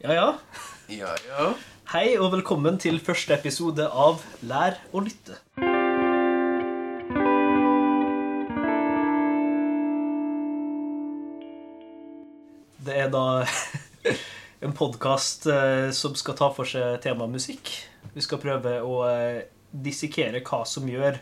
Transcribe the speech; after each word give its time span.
Ja, 0.00 0.14
ja. 0.14 0.38
Ja, 0.88 1.10
ja. 1.28 1.46
Hei 1.92 2.14
og 2.16 2.30
velkommen 2.32 2.78
til 2.80 2.96
første 3.04 3.34
episode 3.36 3.84
av 3.84 4.22
Lær 4.48 4.78
å 4.96 5.02
lytte. 5.04 5.34
Det 12.80 12.96
er 12.96 13.12
da 13.12 13.44
en 14.64 14.72
podkast 14.78 15.44
som 15.98 16.16
skal 16.16 16.38
ta 16.38 16.48
for 16.56 16.72
seg 16.72 16.96
temaet 17.04 17.36
musikk. 17.36 17.74
Vi 18.16 18.24
skal 18.24 18.40
prøve 18.40 18.78
å 18.80 19.02
eh, 19.10 19.42
dissekere 19.68 20.40
hva 20.40 20.62
som 20.64 20.88
gjør 20.88 21.20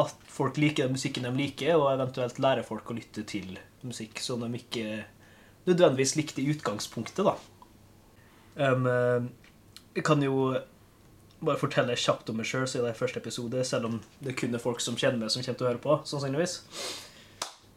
at 0.00 0.26
folk 0.32 0.56
liker 0.56 0.88
den 0.88 0.96
musikken 0.96 1.28
de 1.28 1.34
liker, 1.42 1.76
og 1.76 1.92
eventuelt 1.92 2.40
lære 2.40 2.64
folk 2.64 2.88
å 2.88 2.96
lytte 3.02 3.28
til 3.28 3.52
musikk 3.84 4.24
som 4.24 4.48
de 4.48 4.64
ikke 4.64 5.04
nødvendigvis 5.68 6.16
likte 6.16 6.40
i 6.40 6.48
utgangspunktet. 6.56 7.26
da. 7.28 7.36
Um, 8.58 8.86
eh, 8.90 9.28
jeg 9.98 10.04
kan 10.06 10.22
jo 10.22 10.54
bare 11.38 11.58
fortelle 11.60 11.94
kjapt 11.94 12.30
om 12.32 12.40
meg 12.40 12.48
sjøl 12.50 12.64
siden 12.66 12.88
det 12.88 12.94
er 12.96 12.98
første 12.98 13.20
episode, 13.22 13.60
selv 13.66 13.86
om 13.86 14.00
det 14.24 14.34
kun 14.38 14.54
er 14.56 14.62
folk 14.62 14.80
som 14.82 14.96
kjenner 14.98 15.20
meg, 15.20 15.30
som 15.30 15.42
kommer 15.44 15.58
til 15.60 15.66
å 15.66 15.70
høre 15.70 15.82
på. 15.84 15.98
sannsynligvis. 16.10 16.56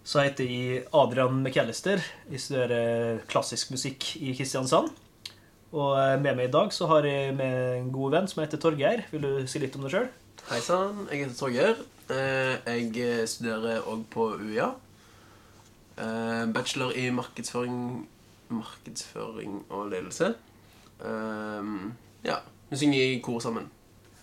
Så 0.03 0.23
heter 0.25 0.49
jeg 0.49 0.86
Adrian 0.98 1.38
McAllister. 1.44 2.02
Jeg 2.31 2.41
studerer 2.41 3.22
klassisk 3.30 3.70
musikk 3.75 4.16
i 4.17 4.34
Kristiansand. 4.38 4.89
Og 5.72 5.94
eh, 6.02 6.17
med 6.20 6.36
meg 6.36 6.49
i 6.49 6.52
dag 6.52 6.73
så 6.75 6.89
har 6.89 7.05
jeg 7.08 7.36
med 7.38 7.77
en 7.77 7.91
god 7.94 8.17
venn 8.17 8.27
som 8.27 8.41
heter 8.44 8.59
Torgeir. 8.59 9.05
Vil 9.13 9.22
du 9.23 9.48
si 9.48 9.61
litt 9.61 9.77
om 9.77 9.86
deg 9.86 9.94
sjøl? 9.94 10.09
Hei 10.50 10.58
sann, 10.66 11.05
jeg 11.11 11.27
heter 11.27 11.38
Torgeir. 11.38 11.84
Eh, 12.11 12.81
Jeg 12.81 13.30
studerer 13.30 13.86
òg 13.88 14.02
på 14.11 14.31
UiA. 14.41 14.72
Eh, 16.02 16.45
Bachelor 16.52 16.91
i 16.98 17.05
markedsføring, 17.13 17.77
markedsføring 18.52 19.61
og 19.70 19.91
ledelse. 19.94 20.34
Eh, 21.01 21.73
Ja. 22.27 22.37
Vi 22.69 22.77
synger 22.77 22.99
i 22.99 23.19
kor 23.19 23.39
sammen. 23.43 23.69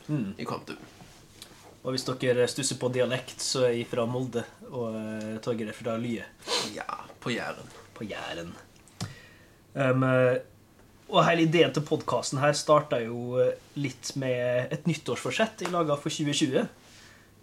Mm. 0.09 0.35
I 0.39 0.45
Kvantum. 0.45 0.77
Og 1.85 1.95
hvis 1.95 2.05
dere 2.09 2.47
stusser 2.49 2.79
på 2.81 2.89
dialekt, 2.93 3.41
så 3.45 3.67
er 3.69 3.75
jeg 3.77 3.89
fra 3.91 4.05
Molde, 4.09 4.43
og 4.71 4.95
uh, 4.95 5.35
Torgeir 5.45 5.71
er 5.71 5.77
fra 5.77 5.97
Lye. 6.01 6.25
Ja, 6.75 7.05
på 7.21 7.31
Jæren. 7.33 7.69
på 7.95 8.05
Jæren. 8.05 8.55
Um, 9.75 10.03
eh, 10.03 10.39
og 11.09 11.25
hele 11.25 11.47
ideen 11.47 11.73
til 11.73 11.85
podkasten 11.89 12.41
her 12.43 12.53
starta 12.57 12.99
jo 13.01 13.39
eh, 13.41 13.55
litt 13.81 14.11
med 14.21 14.73
et 14.75 14.89
nyttårsforsett 14.89 15.65
jeg 15.65 15.73
laga 15.73 15.97
for 15.97 16.13
2020. 16.13 16.67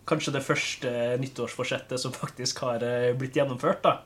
Kanskje 0.05 0.33
det 0.36 0.44
første 0.45 0.92
nyttårsforsettet 1.22 2.02
som 2.02 2.14
faktisk 2.14 2.61
har 2.66 2.83
eh, 2.86 3.14
blitt 3.17 3.38
gjennomført. 3.39 3.81
da. 3.83 3.97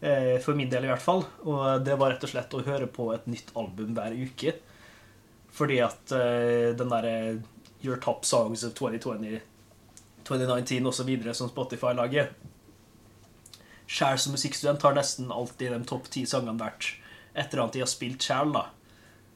Eh, 0.00 0.36
For 0.44 0.54
min 0.54 0.70
del, 0.70 0.84
i 0.84 0.90
hvert 0.92 1.02
fall. 1.02 1.24
Og 1.48 1.84
det 1.84 1.96
var 1.98 2.14
rett 2.14 2.24
og 2.26 2.32
slett 2.32 2.56
å 2.56 2.64
høre 2.66 2.88
på 2.90 3.10
et 3.14 3.28
nytt 3.30 3.52
album 3.56 3.94
hver 3.96 4.16
uke. 4.16 4.56
Fordi 5.56 5.80
at 5.84 6.12
eh, 6.12 6.72
den 6.76 6.92
derre 6.92 7.16
Your 7.84 8.00
Top 8.02 8.24
Songs 8.28 8.64
of 8.66 8.74
2020, 8.76 9.40
2019 10.26 10.86
osv. 10.90 11.10
som 11.32 11.48
Spotify 11.48 11.92
lager 11.94 12.32
Sjæl 13.86 14.18
som 14.18 14.34
musikkstudent 14.34 14.82
har 14.82 14.96
nesten 14.96 15.28
alltid 15.30 15.70
de 15.70 15.84
topp 15.86 16.08
ti 16.10 16.24
sangene 16.26 16.58
vært 16.58 16.96
et 17.36 17.52
eller 17.52 17.62
annet 17.66 17.76
jeg 17.78 17.84
har 17.84 17.90
spilt 17.92 18.24
sjæl, 18.24 18.50
da. 18.56 18.64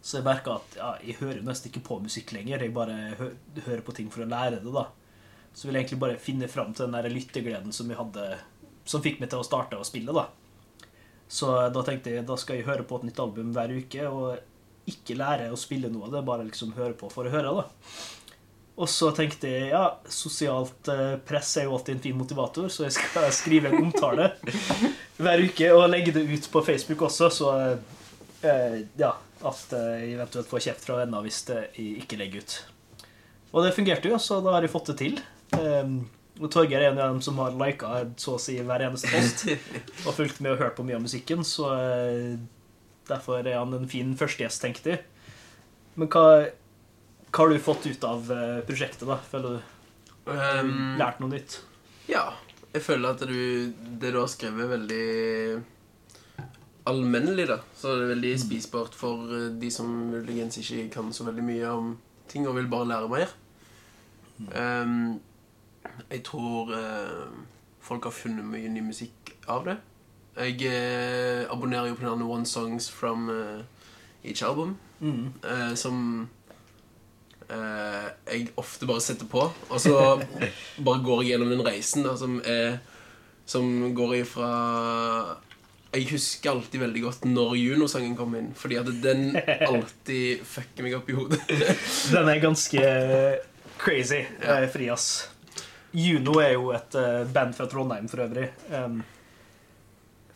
Så 0.01 0.19
jeg 0.19 0.27
merka 0.27 0.57
at 0.57 0.77
ja, 0.79 0.89
jeg 1.05 1.19
hører 1.21 1.45
nesten 1.45 1.71
ikke 1.71 1.85
på 1.87 1.99
musikk 2.03 2.33
lenger. 2.35 2.65
Jeg 2.65 2.75
bare 2.75 2.97
hø 3.21 3.29
hører 3.67 3.85
på 3.85 3.95
ting 3.95 4.09
for 4.11 4.25
å 4.25 4.29
lære 4.31 4.63
det, 4.65 4.73
da. 4.75 4.87
Så 5.53 5.69
vil 5.69 5.77
jeg 5.77 5.85
egentlig 5.85 6.01
bare 6.03 6.19
finne 6.23 6.49
fram 6.51 6.73
til 6.73 6.89
den 6.89 6.97
der 6.97 7.13
lyttegleden 7.13 7.75
som 7.75 7.89
jeg 7.91 7.99
hadde 7.99 8.27
Som 8.87 9.03
fikk 9.03 9.19
meg 9.21 9.31
til 9.31 9.43
å 9.43 9.47
starte 9.47 9.79
å 9.79 9.87
spille, 9.87 10.15
da. 10.17 10.27
Så 11.31 11.51
da 11.71 11.83
tenkte 11.87 12.15
jeg 12.17 12.27
da 12.27 12.37
skal 12.41 12.59
jeg 12.59 12.67
høre 12.67 12.87
på 12.87 12.99
et 12.99 13.11
nytt 13.11 13.21
album 13.23 13.53
hver 13.55 13.71
uke, 13.71 14.07
og 14.11 14.91
ikke 14.91 15.19
lære 15.19 15.51
å 15.53 15.59
spille 15.59 15.91
noe 15.93 16.09
av 16.09 16.17
det, 16.17 16.25
bare 16.27 16.47
liksom 16.49 16.75
høre 16.75 16.97
på 16.99 17.11
for 17.13 17.29
å 17.29 17.33
høre, 17.33 17.53
da. 17.61 18.01
Og 18.81 18.89
så 18.89 19.11
tenkte 19.13 19.51
jeg 19.51 19.71
ja, 19.75 19.85
sosialt 20.09 20.89
eh, 20.89 21.17
press 21.27 21.53
er 21.61 21.67
jo 21.69 21.75
alltid 21.77 21.99
en 21.99 22.05
fin 22.07 22.17
motivator, 22.17 22.71
så 22.73 22.87
jeg 22.87 22.97
skal 22.97 23.29
skrive 23.43 23.71
en 23.71 23.91
omtale 23.91 24.31
hver 25.21 25.43
uke 25.45 25.73
og 25.77 25.89
legge 25.93 26.15
det 26.17 26.25
ut 26.31 26.49
på 26.53 26.65
Facebook 26.65 27.05
også, 27.11 27.29
så 27.35 27.51
eh, 27.61 28.81
ja, 28.99 29.13
at 29.41 29.75
eh, 29.77 29.91
jeg 30.07 30.15
eventuelt 30.17 30.49
får 30.51 30.65
kjeft 30.67 30.87
fra 30.89 31.03
venner 31.03 31.27
hvis 31.27 31.43
jeg 31.51 31.91
ikke 32.05 32.19
legger 32.21 32.47
ut. 32.47 32.57
Og 33.51 33.67
det 33.67 33.75
fungerte 33.77 34.11
jo, 34.11 34.19
så 34.23 34.41
da 34.45 34.57
har 34.57 34.65
jeg 34.65 34.73
fått 34.73 34.93
det 34.93 34.99
til. 35.01 35.21
Um, 35.59 35.95
og 36.41 36.49
Torgeir 36.53 36.81
er 36.81 36.91
en 36.91 37.01
av 37.01 37.13
dem 37.13 37.21
som 37.25 37.39
har 37.43 37.57
lika 37.61 38.05
så 38.21 38.37
å 38.39 38.41
si 38.41 38.57
hver 38.57 38.87
eneste 38.87 39.11
post 39.13 39.45
og 40.07 40.15
fulgt 40.17 40.41
med 40.41 40.55
og 40.55 40.63
hørt 40.65 40.79
på 40.79 40.87
mye 40.89 40.97
av 40.97 41.05
musikken, 41.05 41.45
så 41.47 41.69
eh, 41.77 42.39
derfor 43.11 43.45
er 43.45 43.59
han 43.59 43.77
en 43.77 43.91
fin 43.91 44.15
førstegjest, 44.17 44.63
tenkte 44.65 44.95
jeg. 44.95 45.05
Men 46.01 46.09
hva, 46.09 46.25
hva 47.29 47.45
har 47.45 47.53
du 47.53 47.61
fått 47.61 47.91
ut 47.91 48.09
av 48.09 48.33
eh, 48.33 48.63
prosjektet, 48.65 49.05
da? 49.11 49.21
Føler 49.31 49.59
du 49.59 49.77
Um, 50.31 50.97
lært 51.01 51.21
noe 51.21 51.33
nytt? 51.33 51.61
Ja. 52.11 52.31
Jeg 52.71 52.85
føler 52.87 53.17
at 53.17 53.23
du, 53.27 53.73
det 53.99 54.13
du 54.15 54.19
har 54.21 54.29
skrevet, 54.31 54.63
er 54.63 54.73
veldig 54.77 55.63
allmennelig, 56.91 57.49
da. 57.51 57.59
Så 57.75 57.97
det 57.97 58.05
er 58.05 58.13
veldig 58.15 58.35
spisbart 58.45 58.95
for 58.99 59.33
eh, 59.35 59.49
de 59.59 59.71
som 59.75 59.89
muligens 60.13 60.61
ikke 60.61 60.87
kan 60.95 61.11
så 61.15 61.27
veldig 61.27 61.47
mye 61.47 61.73
om 61.73 61.91
ting 62.31 62.47
og 62.47 62.55
vil 62.61 62.71
bare 62.71 62.91
lære 62.93 63.11
mer. 63.11 63.35
Um, 64.55 65.19
jeg 66.11 66.23
tror 66.27 66.73
eh, 66.77 67.29
folk 67.81 68.05
har 68.09 68.15
funnet 68.15 68.45
mye 68.45 68.69
ny 68.73 68.81
musikk 68.85 69.35
av 69.49 69.65
det. 69.69 69.77
Jeg 70.41 70.63
eh, 70.71 71.45
abonnerer 71.53 71.91
jo 71.91 71.97
på 71.99 72.07
denne 72.07 72.27
One 72.31 72.47
Songs 72.47 72.89
from 72.91 73.29
eh, 73.31 73.63
Each 74.25 74.43
Album, 74.47 74.77
Mm. 75.01 75.31
eh, 75.49 75.75
som 75.81 76.29
eh, 77.49 78.09
jeg 78.29 78.49
ofte 78.61 78.87
bare 78.89 79.01
setter 79.01 79.29
på. 79.31 79.47
Og 79.71 79.81
så 79.81 79.95
bare 80.87 81.03
går 81.05 81.23
jeg 81.25 81.33
gjennom 81.35 81.53
den 81.55 81.65
reisen 81.67 82.05
da, 82.07 82.13
som, 82.21 82.39
er, 82.45 82.79
som 83.49 83.65
går 83.97 84.19
ifra 84.21 84.51
Jeg 85.95 86.07
husker 86.13 86.53
alltid 86.53 86.81
veldig 86.85 87.03
godt 87.03 87.25
når 87.27 87.57
Juno-sangen 87.59 88.13
kom 88.19 88.37
inn, 88.39 88.53
fordi 88.55 88.77
at 88.79 88.91
den 89.03 89.33
alltid 89.67 90.45
fucker 90.47 90.87
meg 90.87 90.95
opp 91.01 91.09
i 91.11 91.17
hodet. 91.19 91.41
Den 92.15 92.29
er 92.31 92.39
ganske 92.45 92.85
crazy, 93.81 94.21
Ja. 94.45 94.61
fri, 94.71 94.87
ass. 94.93 95.09
Juno 95.93 96.37
er 96.41 96.53
jo 96.55 96.71
et 96.77 96.95
eh, 96.95 97.25
band 97.35 97.55
fra 97.57 97.67
Trondheim 97.67 98.07
for 98.09 98.23
øvrig. 98.25 98.47
Um, 98.71 99.01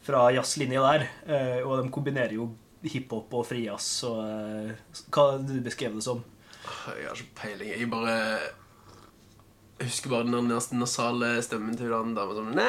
fra 0.04 0.26
jazzlinja 0.34 0.82
der. 0.84 1.04
Uh, 1.28 1.60
og 1.68 1.82
de 1.84 1.90
kombinerer 1.94 2.34
jo 2.36 2.48
hiphop 2.84 3.32
og 3.38 3.46
frijazz 3.48 4.02
og 4.04 4.18
uh, 4.20 4.70
Hva 5.14 5.24
det 5.38 5.54
du 5.54 5.60
beskrev 5.64 5.94
det 5.96 6.04
som? 6.04 6.24
Jeg 6.64 7.06
har 7.08 7.14
ikke 7.16 7.36
peiling. 7.38 7.70
Jeg 7.70 7.90
bare 7.92 8.16
Jeg 9.78 9.86
husker 9.90 10.10
bare 10.12 10.26
den 10.28 10.48
nesten 10.50 10.78
nasale 10.82 11.36
stemmen 11.44 11.76
til 11.76 11.92
den 11.92 12.14
dama 12.16 12.34
som 12.36 12.50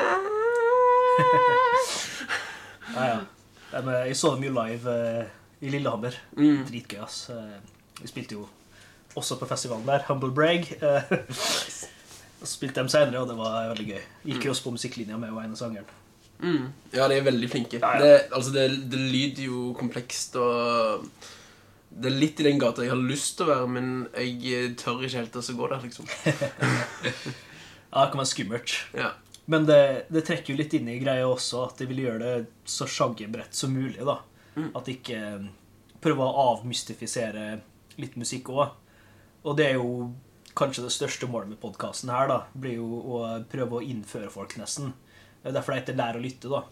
Ja, 2.95 3.03
ja. 3.09 3.19
Eh, 3.75 4.07
jeg 4.07 4.15
så 4.15 4.35
dem 4.35 4.43
jo 4.45 4.51
live 4.55 4.87
uh, 4.91 5.25
i 5.61 5.69
Lillehammer. 5.73 6.15
mm. 6.37 6.65
Dritgøy, 6.69 6.99
ass. 7.03 7.29
Eh, 7.29 7.57
Vi 8.01 8.07
spilte 8.07 8.35
jo 8.35 8.47
også 9.15 9.37
på 9.39 9.47
festivalen 9.47 9.87
der, 9.87 10.03
Humble 10.07 10.31
Brag. 10.35 10.67
eh, 10.81 11.03
og 12.41 12.49
spilte 12.49 12.81
dem 12.81 12.89
senere, 12.91 13.21
og 13.21 13.29
det 13.29 13.37
var 13.39 13.69
veldig 13.71 13.87
gøy. 13.91 14.03
Gikk 14.31 14.47
jo 14.47 14.51
også 14.53 14.67
på 14.67 14.75
musikklinja 14.75 15.19
med 15.21 15.33
og 15.33 15.41
ene 15.43 15.57
sangeren. 15.59 15.87
Mm. 16.39 16.67
Ja, 16.91 17.07
de 17.07 17.15
er 17.15 17.25
veldig 17.25 17.49
flinke. 17.49 17.79
Ja, 17.79 17.95
ja. 17.95 18.03
Det, 18.03 18.13
altså, 18.35 18.51
det, 18.55 18.67
det 18.91 18.99
lyder 18.99 19.45
jo 19.47 19.59
komplekst 19.79 20.35
og 20.35 21.05
Det 21.95 22.09
er 22.09 22.17
litt 22.19 22.41
i 22.43 22.47
den 22.49 22.59
gata 22.59 22.83
jeg 22.83 22.91
har 22.91 22.99
lyst 22.99 23.37
til 23.37 23.47
å 23.47 23.53
være, 23.53 23.67
men 23.71 23.91
jeg 24.19 24.73
tør 24.81 25.05
ikke 25.05 25.21
helt 25.21 25.37
å 25.39 25.59
gå 25.61 25.69
der, 25.71 25.85
liksom. 25.87 26.09
Ja, 27.95 28.01
det 28.03 28.11
kan 28.11 28.19
være 28.19 28.27
skummelt. 28.27 28.73
Ja. 28.91 29.13
Men 29.47 29.67
det, 29.69 30.07
det 30.11 30.25
trekker 30.27 30.51
jo 30.51 30.59
litt 30.59 30.73
inn 30.75 30.89
i 30.91 30.97
greia 30.99 31.29
også 31.29 31.61
at 31.69 31.79
de 31.79 31.87
vil 31.87 32.01
gjøre 32.03 32.19
det 32.25 32.47
så 32.67 32.87
sjangerbredt 32.89 33.55
som 33.55 33.71
mulig. 33.71 34.01
da. 34.03 34.17
Mm. 34.57 34.73
At 34.75 34.89
ikke 34.91 35.21
prøver 36.03 36.25
å 36.25 36.47
avmystifisere 36.51 37.45
litt 38.01 38.17
musikk 38.19 38.51
òg. 38.51 38.73
Og 39.45 39.55
det 39.55 39.69
er 39.69 39.79
jo 39.79 40.09
kanskje 40.55 40.85
det 40.85 40.93
største 40.95 41.27
målet 41.29 41.51
med 41.51 41.59
podkasten 41.61 42.11
her, 42.13 42.29
da, 42.31 42.37
blir 42.55 42.77
jo 42.79 43.01
å 43.15 43.19
prøve 43.51 43.79
å 43.79 43.83
innføre 43.83 44.31
folk, 44.31 44.55
nesten. 44.59 44.93
Er 45.43 45.53
derfor 45.55 45.75
det 45.75 45.81
heter 45.83 45.97
Lær 45.99 46.17
å 46.17 46.23
lytte, 46.23 46.49
da. 46.51 46.63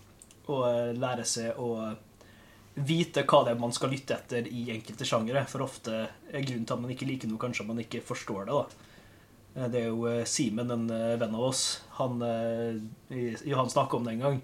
Og 0.51 0.63
eh, 0.69 0.93
lære 0.97 1.25
seg 1.27 1.59
å 1.61 1.67
vite 2.73 3.21
hva 3.29 3.43
det 3.45 3.53
er 3.53 3.59
man 3.61 3.75
skal 3.75 3.91
lytte 3.93 4.15
etter 4.15 4.47
i 4.49 4.63
enkelte 4.73 5.05
sjangere. 5.05 5.43
For 5.51 5.63
ofte 5.65 5.99
er 6.31 6.47
grunnen 6.47 6.65
til 6.65 6.77
at 6.77 6.81
man 6.81 6.95
ikke 6.95 7.07
liker 7.07 7.29
noe, 7.29 7.41
kanskje 7.41 7.65
at 7.65 7.69
man 7.69 7.83
ikke 7.83 8.01
forstår 8.07 8.49
det. 8.49 8.57
da. 8.57 8.89
Eh, 9.59 9.67
Det 9.75 9.83
er 9.83 9.87
jo 9.91 10.07
eh, 10.09 10.23
Simen, 10.25 10.73
en 10.73 10.87
venn 10.89 11.37
av 11.37 11.45
oss. 11.51 11.83
Han, 11.99 12.23
Johan 13.11 13.69
snakka 13.71 13.99
om 13.99 14.07
det 14.07 14.15
en 14.17 14.25
gang. 14.25 14.41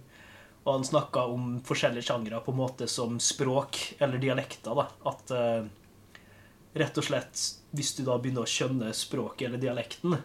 Og 0.66 0.74
han 0.76 0.86
snakka 0.86 1.24
om 1.32 1.52
forskjellige 1.66 2.06
sjangere 2.12 2.44
på 2.46 2.52
en 2.54 2.60
måte 2.60 2.88
som 2.92 3.16
språk 3.24 3.96
eller 4.04 4.22
dialekter. 4.22 4.76
da. 4.76 4.90
At 5.10 5.32
rett 6.76 6.98
og 6.98 7.04
slett, 7.04 7.40
hvis 7.72 7.96
du 7.98 8.04
da 8.06 8.18
begynner 8.18 8.46
å 8.46 8.50
skjønne 8.50 8.92
språket 8.94 9.48
eller 9.48 9.58
dialekten, 9.62 10.18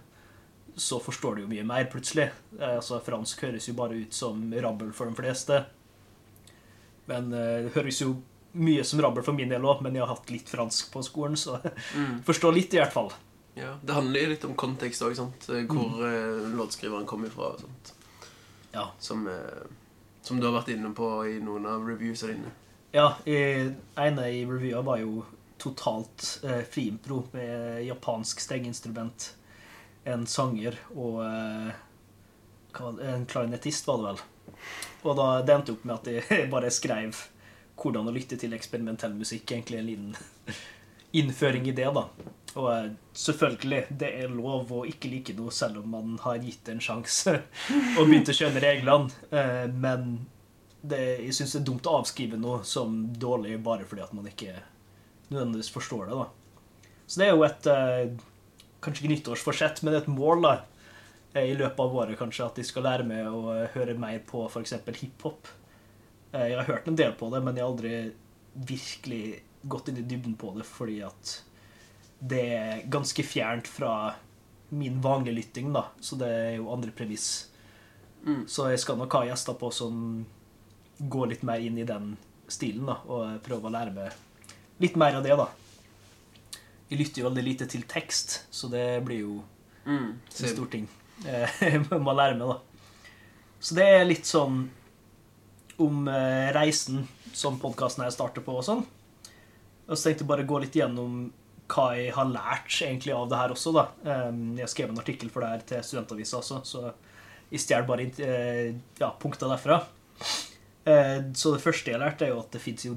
så 0.77 0.99
forstår 1.01 1.37
du 1.37 1.43
jo 1.43 1.49
mye 1.49 1.65
mer 1.65 1.85
plutselig. 1.93 2.31
Eh, 2.59 2.77
altså, 2.77 3.01
fransk 3.05 3.41
høres 3.47 3.69
jo 3.69 3.75
bare 3.79 3.95
ut 4.03 4.13
som 4.13 4.53
rabbel 4.53 4.93
for 4.93 5.07
de 5.07 5.15
fleste. 5.15 5.65
Men 7.07 7.33
eh, 7.33 7.63
det 7.67 7.75
høres 7.77 8.01
jo 8.03 8.15
mye 8.55 8.85
som 8.87 9.01
rabbel 9.03 9.25
for 9.27 9.35
min 9.37 9.51
del 9.51 9.65
òg, 9.67 9.81
men 9.83 9.95
jeg 9.97 10.05
har 10.05 10.13
hatt 10.15 10.31
litt 10.31 10.49
fransk 10.51 10.93
på 10.95 11.03
skolen, 11.07 11.37
så 11.37 11.61
Mm. 11.95 12.23
forstår 12.29 12.55
litt, 12.55 12.75
i 12.75 12.79
hvert 12.83 12.93
fall. 12.95 13.13
Ja, 13.55 13.77
Det 13.85 13.95
handler 13.95 14.21
jo 14.25 14.31
litt 14.33 14.45
om 14.45 14.55
kontekst 14.59 15.03
òg, 15.03 15.15
hvor 15.15 15.31
Mm. 15.55 16.01
eh, 16.03 16.57
låtskriveren 16.59 17.07
kommer 17.07 17.29
ifra. 17.29 17.53
og 17.55 17.61
sånt. 17.61 17.93
Ja. 18.73 18.89
Som, 18.99 19.27
eh, 19.29 19.67
som 20.23 20.41
du 20.41 20.47
har 20.51 20.61
vært 20.61 20.73
inne 20.75 20.93
på 20.95 21.09
i 21.31 21.39
noen 21.41 21.67
av 21.67 21.83
reviewsa 21.87 22.27
dine. 22.27 22.51
Ja, 22.93 23.17
ene 23.27 24.27
i 24.31 24.45
revya 24.47 24.83
var 24.83 24.99
jo 24.99 25.25
totalt 25.59 26.41
eh, 26.45 26.63
friimpro 26.71 27.25
med 27.33 27.85
japansk 27.87 28.41
strengeinstrument, 28.41 29.35
en 30.05 30.27
sanger 30.27 30.77
og 30.95 31.23
eh, 31.25 31.75
en 33.15 33.27
klarinettist, 33.27 33.87
var 33.87 34.01
det 34.01 34.09
vel. 34.11 34.23
Og 35.05 35.17
da 35.19 35.29
det 35.45 35.55
endte 35.55 35.75
opp 35.77 35.85
med 35.87 35.97
at 35.97 36.11
jeg 36.13 36.49
bare 36.55 36.73
skrev 36.75 37.17
hvordan 37.81 38.09
å 38.09 38.15
lytte 38.15 38.39
til 38.39 38.55
eksperimentell 38.55 39.15
musikk, 39.17 39.51
egentlig 39.51 39.81
en 39.81 39.89
liten 39.89 40.55
innføring 41.21 41.69
i 41.71 41.77
det, 41.77 41.91
da. 41.95 42.09
Og 42.55 42.69
eh, 42.75 42.93
selvfølgelig, 43.25 43.83
det 43.91 44.13
er 44.21 44.35
lov 44.35 44.71
å 44.73 44.85
ikke 44.89 45.11
like 45.11 45.35
noe 45.39 45.55
selv 45.55 45.83
om 45.83 45.97
man 45.97 46.21
har 46.23 46.43
gitt 46.43 46.71
en 46.71 46.83
sjanse 46.83 47.39
og 47.99 48.07
begynt 48.07 48.31
å 48.31 48.37
skjønne 48.37 48.63
reglene, 48.63 49.27
eh, 49.31 49.67
men 49.71 50.15
det, 50.85 51.01
jeg 51.25 51.35
syns 51.39 51.57
det 51.57 51.63
er 51.63 51.67
dumt 51.71 51.89
å 51.89 51.99
avskrive 52.03 52.39
noe 52.39 52.61
som 52.69 52.97
dårlig 53.17 53.57
bare 53.65 53.87
fordi 53.89 54.05
at 54.05 54.13
man 54.17 54.29
ikke 54.29 54.53
nødvendigvis 55.31 55.73
forstår 55.75 56.11
det. 56.11 56.21
da. 56.21 56.29
Så 57.07 57.21
det 57.21 57.27
er 57.27 57.35
jo 57.35 57.45
et 57.47 57.67
eh, 57.71 58.15
Kanskje 58.85 59.05
ikke 59.05 59.15
nyttårsforsett, 59.15 59.81
men 59.85 59.95
et 59.97 60.09
mål 60.13 60.43
da, 60.45 60.51
eh, 61.33 61.51
i 61.53 61.57
løpet 61.57 61.81
av 61.81 61.95
året 61.97 62.19
kanskje 62.21 62.45
at 62.45 62.59
de 62.61 62.65
skal 62.69 62.85
lære 62.85 63.07
meg 63.09 63.29
å 63.31 63.55
eh, 63.55 63.71
høre 63.73 63.97
mer 63.97 64.19
på 64.29 64.45
f.eks. 64.51 64.75
hiphop. 65.01 65.49
Jeg 66.35 66.59
har 66.59 66.69
hørt 66.69 66.89
en 66.91 66.99
del 66.99 67.15
på 67.17 67.31
det, 67.33 67.41
men 67.47 67.57
jeg 67.57 67.65
har 67.65 67.71
aldri 67.71 67.95
virkelig 68.55 69.25
gått 69.71 69.89
inn 69.89 70.03
i 70.03 70.05
dybden 70.05 70.35
på 70.37 70.51
det 70.57 70.67
fordi 70.67 70.99
at 71.07 71.33
det 72.21 72.43
er 72.59 72.85
ganske 72.91 73.25
fjernt 73.25 73.69
fra 73.71 74.15
min 74.75 75.01
vanlige 75.01 75.39
lytting, 75.39 75.73
da. 75.73 75.87
Så 76.01 76.19
det 76.21 76.29
er 76.29 76.53
jo 76.59 76.71
andre 76.75 76.93
premiss. 76.97 77.49
Mm. 78.27 78.45
Så 78.51 78.69
jeg 78.73 78.83
skal 78.83 78.99
nok 79.01 79.17
ha 79.17 79.25
gjester 79.29 79.57
på 79.61 79.71
som 79.75 80.25
går 80.99 81.33
litt 81.33 81.45
mer 81.47 81.63
inn 81.63 81.79
i 81.79 81.89
den 81.89 82.15
stilen, 82.51 82.89
da, 82.89 82.99
og 83.09 83.41
prøve 83.45 83.69
å 83.69 83.75
lære 83.75 83.95
meg 83.95 84.13
litt 84.85 84.97
mer 85.01 85.17
av 85.19 85.25
det, 85.27 85.35
da. 85.41 85.49
Jeg 86.91 87.01
lytter 87.01 87.23
jo 87.23 87.29
veldig 87.31 87.45
lite 87.47 87.67
til 87.73 87.83
tekst, 87.91 88.43
så 88.55 88.71
det 88.73 88.87
blir 89.07 89.25
jo 89.25 89.41
Mm. 89.85 90.15
en 90.17 90.49
stor 90.49 90.67
ting. 90.73 90.87
Eh, 91.27 91.49
Jeg 91.61 91.81
må 92.07 92.15
lære 92.17 92.39
meg, 92.39 92.49
da. 92.49 92.59
Så 93.61 93.75
det 93.77 93.85
er 93.85 94.05
litt 94.09 94.25
sånn 94.29 94.63
om 95.81 96.09
eh, 96.09 96.53
reisen 96.57 97.03
som 97.35 97.59
podkasten 97.61 98.05
her 98.05 98.13
starter 98.15 98.41
på, 98.47 98.55
og 98.61 98.65
sånn. 98.65 98.85
Og 99.89 99.97
så 99.99 100.07
tenkte 100.09 100.25
jeg 100.25 100.31
bare 100.31 100.47
gå 100.49 100.61
litt 100.63 100.77
gjennom 100.79 101.27
hva 101.69 101.91
jeg 101.97 102.13
har 102.17 102.29
lært 102.33 102.73
egentlig 102.87 103.13
av 103.17 103.29
det 103.29 103.37
her 103.43 103.53
også, 103.53 103.73
da. 103.77 103.85
Eh, 104.05 104.33
Jeg 104.63 104.69
skrev 104.73 104.91
en 104.95 105.01
artikkel 105.03 105.29
for 105.33 105.41
det 105.45 105.51
her 105.53 105.65
til 105.73 105.83
Studentavisa 105.85 106.39
også, 106.41 106.63
så 106.65 106.93
jeg 107.53 107.61
stjeler 107.61 107.87
bare 107.89 108.09
eh, 108.25 108.75
ja, 109.01 109.11
punkter 109.21 109.49
derfra. 109.53 109.83
Eh, 110.87 111.21
Så 111.35 111.53
det 111.55 111.63
første 111.65 111.91
jeg 111.93 112.01
lærte, 112.01 112.25
er 112.25 112.33
jo 112.35 112.41
at 112.41 112.51
det 112.57 112.61
fins 112.65 112.85
jo 112.89 112.97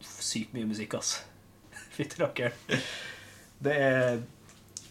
sykt 0.00 0.54
mye 0.56 0.68
musikk, 0.68 0.98
ass. 0.98 1.24
Fytti 1.96 2.20
rakkeren. 2.22 2.82
Det 3.58 3.74
er, 3.74 4.20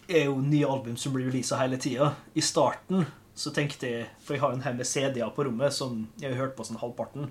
er 0.08 0.26
jo 0.28 0.40
nye 0.44 0.68
album 0.68 0.98
som 1.00 1.16
blir 1.16 1.30
releasa 1.30 1.60
hele 1.62 1.80
tida. 1.82 2.12
I 2.36 2.44
starten 2.44 3.06
så 3.38 3.52
tenkte 3.54 3.90
jeg 3.92 4.06
For 4.26 4.34
jeg 4.34 4.42
har 4.42 4.56
en 4.56 4.64
haug 4.66 4.80
med 4.80 4.90
CD-er 4.90 5.34
på 5.36 5.46
rommet 5.46 5.76
som 5.76 6.08
jeg 6.18 6.32
har 6.32 6.40
hørt 6.42 6.56
på 6.58 6.66
sånn 6.68 6.82
halvparten. 6.82 7.30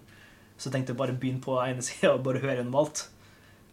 Så 0.56 0.70
tenkte 0.72 0.94
jeg 0.94 1.00
bare 1.00 1.16
begynne 1.16 1.42
på 1.44 1.58
ene 1.60 1.84
sida 1.88 2.14
og 2.14 2.24
bare 2.26 2.42
høre 2.44 2.60
gjennom 2.60 2.78
alt. 2.82 3.06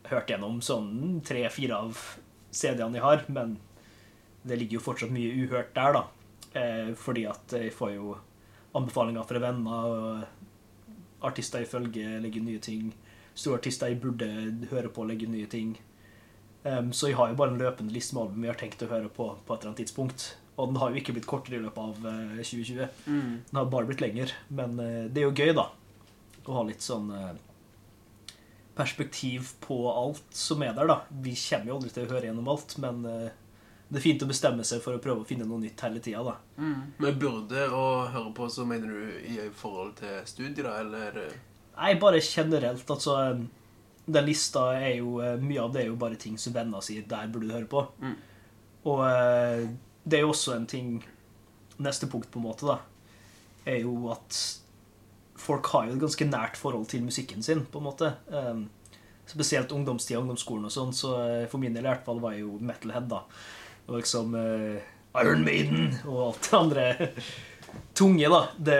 Hørt 0.09 0.33
gjennom 0.33 0.59
sånn 0.65 1.21
tre-fire 1.25 1.77
av 1.85 2.01
CD-ene 2.53 3.00
jeg 3.00 3.05
har, 3.05 3.23
men 3.33 3.55
det 4.44 4.57
ligger 4.59 4.79
jo 4.79 4.85
fortsatt 4.89 5.13
mye 5.13 5.31
uhørt 5.45 5.71
der, 5.77 5.95
da. 5.95 6.03
Eh, 6.59 6.89
fordi 7.00 7.23
at 7.29 7.55
jeg 7.55 7.71
får 7.73 7.94
jo 7.95 8.17
anbefalinger 8.75 9.25
fra 9.29 9.39
venner, 9.41 9.94
og 9.94 11.27
artister 11.29 11.63
jeg 11.63 11.71
følger, 11.71 12.19
legger 12.21 12.44
nye 12.44 12.61
ting. 12.61 12.91
Store 13.33 13.59
artister 13.59 13.91
jeg 13.91 14.01
burde 14.03 14.30
høre 14.71 14.91
på, 14.94 15.06
legger 15.09 15.31
nye 15.31 15.50
ting. 15.50 15.75
Um, 16.63 16.94
så 16.95 17.09
jeg 17.09 17.18
har 17.19 17.31
jo 17.31 17.38
bare 17.39 17.51
en 17.51 17.59
løpende 17.59 17.91
liste 17.91 18.15
med 18.15 18.27
album 18.27 18.45
jeg 18.45 18.53
har 18.53 18.59
tenkt 18.62 18.83
å 18.85 18.91
høre 18.91 19.09
på 19.12 19.25
på 19.35 19.53
et 19.56 19.59
eller 19.59 19.74
annet 19.74 19.81
tidspunkt. 19.83 20.27
Og 20.53 20.69
den 20.69 20.77
har 20.80 20.91
jo 20.91 21.01
ikke 21.01 21.15
blitt 21.15 21.27
kortere 21.27 21.57
i 21.57 21.63
løpet 21.63 21.81
av 21.81 22.06
uh, 22.06 22.35
2020. 22.39 23.00
Mm. 23.07 23.31
Den 23.50 23.59
har 23.59 23.71
bare 23.71 23.89
blitt 23.89 24.03
lenger. 24.03 24.35
Men 24.53 24.77
uh, 24.80 25.07
det 25.09 25.24
er 25.24 25.27
jo 25.27 25.33
gøy, 25.33 25.56
da. 25.57 25.69
Å 26.44 26.59
ha 26.59 26.68
litt 26.68 26.85
sånn 26.85 27.09
uh, 27.12 27.33
perspektiv 28.75 29.51
på 29.59 29.91
alt 29.91 30.24
som 30.29 30.63
er 30.63 30.74
der, 30.74 30.88
da. 30.89 31.01
Vi 31.09 31.36
kommer 31.36 31.69
jo 31.69 31.77
aldri 31.77 31.94
til 31.94 32.06
å 32.06 32.13
høre 32.13 32.29
gjennom 32.29 32.51
alt, 32.53 32.75
men 32.81 33.06
eh, 33.06 33.39
det 33.89 34.00
er 34.00 34.06
fint 34.07 34.25
å 34.25 34.29
bestemme 34.29 34.65
seg 34.68 34.81
for 34.83 34.97
å 34.97 35.01
prøve 35.03 35.24
å 35.24 35.27
finne 35.27 35.47
noe 35.47 35.62
nytt 35.62 35.81
hele 35.86 36.01
tida, 36.03 36.24
da. 36.25 36.38
Mm. 36.57 36.94
Men 36.97 37.19
burde 37.21 37.68
å 37.69 37.86
høre 38.13 38.33
på, 38.36 38.50
så 38.50 38.65
mener 38.69 38.89
du 38.89 39.29
i 39.29 39.50
forhold 39.57 39.97
til 40.01 40.21
studiet, 40.29 40.63
da, 40.65 40.79
eller 40.81 41.19
er 41.25 41.36
Nei, 41.78 41.96
bare 42.00 42.22
generelt. 42.22 42.90
Altså, 42.90 43.18
den 44.06 44.25
lista 44.28 44.68
er 44.75 44.98
jo 45.00 45.18
eh, 45.24 45.40
Mye 45.42 45.64
av 45.64 45.74
det 45.74 45.84
er 45.84 45.92
jo 45.92 46.00
bare 46.00 46.20
ting 46.20 46.38
som 46.40 46.56
venner 46.56 46.84
sier 46.84 47.06
'der 47.08 47.31
burde 47.31 47.48
du 47.48 47.56
høre 47.56 47.70
på'. 47.72 47.88
Mm. 48.00 48.16
Og 48.92 49.00
eh, 49.08 49.70
det 50.04 50.18
er 50.18 50.25
jo 50.25 50.34
også 50.34 50.58
en 50.58 50.68
ting 50.68 51.04
Neste 51.78 52.08
punkt, 52.08 52.30
på 52.31 52.38
en 52.38 52.46
måte, 52.46 52.68
da, 52.70 52.78
er 53.66 53.80
jo 53.81 54.12
at 54.14 54.60
folk 55.36 55.66
har 55.74 55.88
jo 55.88 55.96
et 55.96 56.04
ganske 56.04 56.25
nært 56.25 56.56
forhold 56.56 56.86
til 56.86 57.02
musikken 57.04 57.42
sin, 57.44 57.66
på 57.66 57.80
en 57.80 57.84
måte. 57.84 58.12
Um, 58.30 58.70
spesielt 59.25 59.72
ungdomstida, 59.72 60.20
ungdomsskolen 60.20 60.70
og 60.70 60.72
sånn, 60.72 60.94
så 60.94 61.16
eh, 61.24 61.48
for 61.50 61.58
min 61.58 61.74
del 61.74 61.84
i 61.84 61.90
hvert 61.90 62.06
fall 62.06 62.22
var 62.22 62.36
jeg 62.38 62.46
jo 62.46 62.60
metalhead, 62.62 63.10
da. 63.10 63.24
Og 63.88 63.98
liksom 63.98 64.38
Iron 64.38 65.44
Maiden 65.44 65.98
og 66.06 66.22
alt 66.28 66.46
det 66.46 66.60
andre 66.60 66.86
tunge, 68.00 68.30
da. 68.30 68.44
Det 68.70 68.80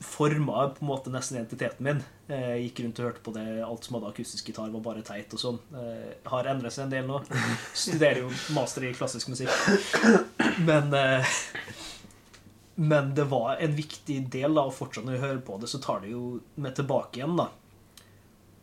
forma 0.00 0.68
på 0.76 0.82
en 0.84 0.88
måte 0.90 1.10
nesten 1.12 1.38
identiteten 1.38 1.84
min. 1.86 2.02
Eh, 2.28 2.56
Jeg 2.56 2.64
gikk 2.66 2.80
rundt 2.84 2.98
og 3.00 3.06
hørte 3.08 3.22
på 3.24 3.32
det. 3.36 3.44
Alt 3.64 3.84
som 3.86 3.96
hadde 3.96 4.10
akustisk 4.12 4.46
gitar, 4.50 4.70
var 4.74 4.80
bare 4.84 5.02
teit 5.06 5.32
og 5.32 5.40
sånn. 5.40 5.58
Eh, 5.72 6.10
Har 6.28 6.48
endret 6.52 6.72
seg 6.76 6.84
en 6.86 6.92
del 6.92 7.06
nå. 7.08 7.22
Studerer 7.74 8.20
jo 8.24 8.30
master 8.56 8.84
i 8.88 8.92
klassisk 8.96 9.32
musikk. 9.32 9.52
Men 10.68 10.92
eh, 10.94 11.36
Men 12.76 13.14
det 13.16 13.24
var 13.24 13.56
en 13.56 13.72
viktig 13.72 14.18
del, 14.30 14.52
da, 14.54 14.66
og 14.68 14.74
fortsatt 14.76 15.06
når 15.06 15.14
jeg 15.16 15.22
hører 15.24 15.44
på 15.46 15.54
det, 15.62 15.68
så 15.72 15.78
tar 15.80 16.02
det 16.02 16.10
jo 16.12 16.40
meg 16.60 16.74
tilbake 16.76 17.22
igjen, 17.22 17.36
da. 17.38 17.46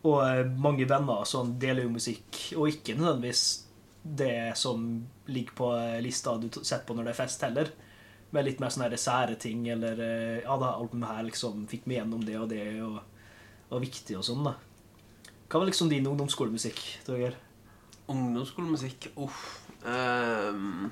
Og 0.05 0.19
eh, 0.27 0.43
mange 0.61 0.85
venner 0.85 1.23
sånn 1.25 1.55
deler 1.61 1.87
jo 1.87 1.95
musikk, 1.95 2.37
og 2.59 2.67
ikke 2.69 2.93
nødvendigvis 2.99 3.43
det 4.03 4.51
som 4.59 4.83
ligger 5.31 5.55
på 5.57 5.71
eh, 5.79 5.97
lista 6.05 6.35
du 6.37 6.45
setter 6.59 6.85
på 6.85 6.93
når 6.97 7.07
det 7.09 7.13
er 7.15 7.19
fest, 7.23 7.41
heller. 7.47 7.71
Med 8.33 8.47
litt 8.47 8.61
mer 8.61 8.73
sånne 8.73 8.97
sære 8.97 9.37
ting, 9.41 9.67
eller 9.69 9.99
eh, 10.01 10.43
Ja, 10.43 10.57
det 10.57 10.69
albumet 10.73 11.11
her 11.11 11.25
liksom 11.27 11.65
fikk 11.69 11.87
meg 11.89 12.01
gjennom 12.01 12.23
det 12.25 12.37
og 12.41 12.47
det, 12.51 12.65
og 12.81 13.01
var 13.69 13.81
viktig 13.83 14.17
og 14.19 14.25
sånn, 14.25 14.45
da. 14.45 14.55
Hva 15.49 15.61
var 15.61 15.69
liksom 15.69 15.89
din 15.91 16.07
ungdomsskolemusikk, 16.09 16.79
Torgeir? 17.05 17.35
Ungdomsskolemusikk 18.09 19.11
Uff. 19.21 19.41
Um... 19.85 20.89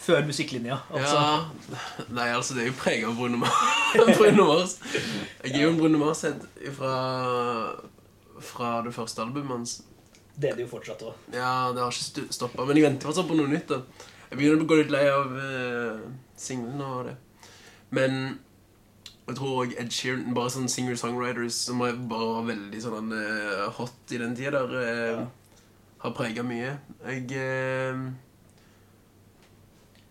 Før 0.00 0.24
musikklinja, 0.24 0.78
altså. 0.88 1.16
Ja 1.20 2.06
Nei, 2.08 2.30
altså, 2.32 2.54
det 2.56 2.62
er 2.64 2.70
jo 2.70 2.76
prega 2.78 3.10
av. 3.10 3.18
Bruno 3.20 4.46
Mars. 4.48 4.78
Jeg 5.44 5.52
er 5.52 5.60
jo 5.60 5.74
en 5.74 5.76
Bruno 5.76 6.00
Mars-head 6.00 6.46
fra, 6.72 6.94
fra 8.40 8.70
det 8.86 8.94
første 8.96 9.20
albumet 9.20 9.58
hans. 9.58 9.74
Det 10.40 10.48
er 10.48 10.56
det 10.56 10.64
jo 10.64 10.70
fortsatt 10.70 11.04
òg. 11.04 11.18
Ja, 11.34 11.68
det 11.76 11.84
har 11.84 11.92
ikke 11.92 12.32
stoppa, 12.32 12.64
men 12.64 12.80
jeg 12.80 12.86
venter 12.86 13.10
fortsatt 13.10 13.28
på 13.28 13.36
noe 13.36 13.50
nytt. 13.50 13.68
da 13.68 13.82
Jeg 14.30 14.38
begynner 14.38 14.62
å 14.62 14.68
gå 14.70 14.76
litt 14.78 14.92
lei 14.94 15.06
av 15.10 15.32
uh, 15.34 16.04
singlene 16.38 16.86
og 16.86 17.08
det. 17.08 17.16
Men 17.90 18.16
jeg 19.26 19.36
tror 19.38 19.64
òg 19.64 19.74
Ed 19.78 19.90
Sheeran, 19.94 20.30
bare 20.34 20.52
sånn 20.54 20.70
singer-songwriters 20.70 21.58
som 21.66 21.82
bare 21.82 21.98
var 22.08 22.46
veldig 22.46 22.82
sånn 22.82 23.10
uh, 23.14 23.66
hot 23.74 24.14
i 24.14 24.20
den 24.22 24.36
tida 24.38 24.62
der, 24.62 24.74
uh, 24.78 25.20
Ja. 25.20 25.26
har 26.04 26.14
prega 26.16 26.42
mye. 26.46 26.78
Jeg 27.04 27.26
eh, 27.36 27.98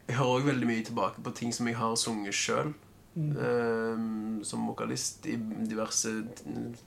Jeg 0.10 0.18
hører 0.18 0.36
òg 0.36 0.46
veldig 0.46 0.68
mye 0.68 0.84
tilbake 0.86 1.24
på 1.24 1.34
ting 1.34 1.54
som 1.56 1.68
jeg 1.68 1.80
har 1.80 1.96
sunget 1.98 2.36
sjøl. 2.36 2.74
Mm. 3.20 4.44
som 4.46 4.68
vokalist 4.68 5.26
i 5.28 5.34
diverse 5.68 6.12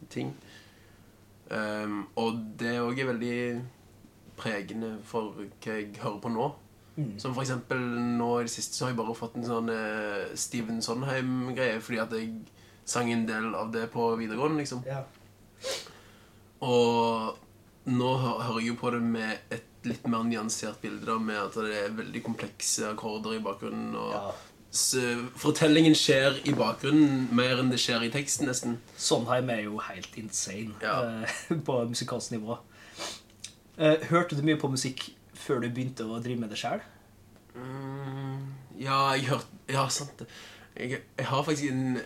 ting. 0.08 0.30
Um, 1.50 2.06
og 2.16 2.38
det 2.56 2.78
òg 2.80 3.00
er 3.02 3.08
veldig 3.10 3.36
pregende 4.38 4.94
for 5.04 5.34
hva 5.34 5.74
jeg 5.74 5.90
hører 6.00 6.20
på 6.22 6.30
nå. 6.32 6.46
Mm. 6.96 7.14
Som 7.18 7.32
for 7.32 7.40
eksempel 7.44 7.80
nå 8.18 8.28
i 8.40 8.44
det 8.44 8.52
siste 8.52 8.76
så 8.76 8.84
har 8.84 8.92
jeg 8.92 8.99
bare 8.99 9.14
fått 9.16 9.38
en 9.40 9.46
sånn 9.49 9.70
eh, 9.72 10.34
Steven 10.37 10.82
Sondheim-greie 10.84 11.78
fordi 11.80 12.00
at 12.02 12.12
jeg 12.18 12.34
sang 12.84 13.08
en 13.12 13.25
del 13.28 13.54
av 13.56 13.70
det 13.72 13.87
på 13.94 14.11
videregående, 14.20 14.61
liksom. 14.61 14.82
Ja. 14.84 15.04
Og 16.62 17.38
nå 17.90 18.11
hører 18.20 18.58
jeg 18.61 18.72
jo 18.72 18.78
på 18.78 18.90
det 18.94 19.00
med 19.02 19.54
et 19.54 19.87
litt 19.88 20.04
mer 20.11 20.26
nyansert 20.26 20.78
bilde, 20.82 21.06
da, 21.08 21.16
med 21.18 21.38
at 21.40 21.56
det 21.58 21.78
er 21.80 21.94
veldig 21.96 22.22
komplekse 22.22 22.87
akkorder 22.92 23.38
i 23.38 23.42
bakgrunnen, 23.42 23.96
og 23.99 24.12
ja. 24.14 25.14
fortellingen 25.42 25.96
skjer 25.99 26.38
i 26.46 26.54
bakgrunnen 26.58 27.25
mer 27.34 27.58
enn 27.58 27.72
det 27.72 27.80
skjer 27.82 28.06
i 28.06 28.12
teksten, 28.14 28.46
nesten. 28.50 28.76
Sondheim 28.94 29.50
er 29.54 29.64
jo 29.64 29.80
helt 29.88 30.20
insane 30.20 30.76
Ja. 30.84 31.00
eh, 31.25 31.56
på 31.66 31.80
musikalsk 31.90 32.37
nivå. 32.37 32.61
Eh, 33.78 34.06
hørte 34.12 34.37
du 34.38 34.44
mye 34.46 34.61
på 34.61 34.70
musikk 34.70 35.08
før 35.42 35.62
du 35.62 35.68
begynte 35.68 36.06
å 36.06 36.20
drive 36.22 36.44
med 36.44 36.52
det 36.52 36.61
sjøl? 36.61 36.82
Mm, 37.54 38.46
ja, 38.80 39.12
jeg 39.12 39.28
hørte 39.28 39.72
Ja, 39.72 39.88
sant 39.92 40.22
det. 40.22 40.26
Jeg, 40.76 41.02
jeg 41.18 41.26
har 41.28 41.42
faktisk 41.44 41.68
en 41.68 41.99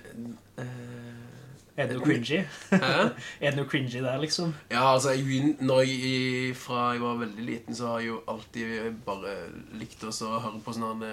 uh, 0.59 1.77
Er 1.79 1.87
det 1.87 1.99
noe 1.99 2.07
cringy? 2.07 2.41
Er 2.73 3.13
det 3.45 3.55
noe 3.61 3.69
cringy 3.71 4.01
der, 4.01 4.17
liksom? 4.23 4.55
Ja, 4.73 4.89
altså, 4.95 5.13
jeg, 5.15 5.55
når 5.61 5.85
jeg, 5.87 6.57
fra 6.59 6.89
jeg 6.97 7.05
var 7.05 7.21
veldig 7.21 7.47
liten, 7.47 7.77
så 7.77 7.93
har 7.93 8.03
jeg 8.03 8.09
jo 8.09 8.23
alltid 8.33 8.97
bare 9.07 9.37
likt 9.79 10.03
å 10.03 10.11
høre 10.41 10.59
på 10.65 10.75
sånn 10.75 11.05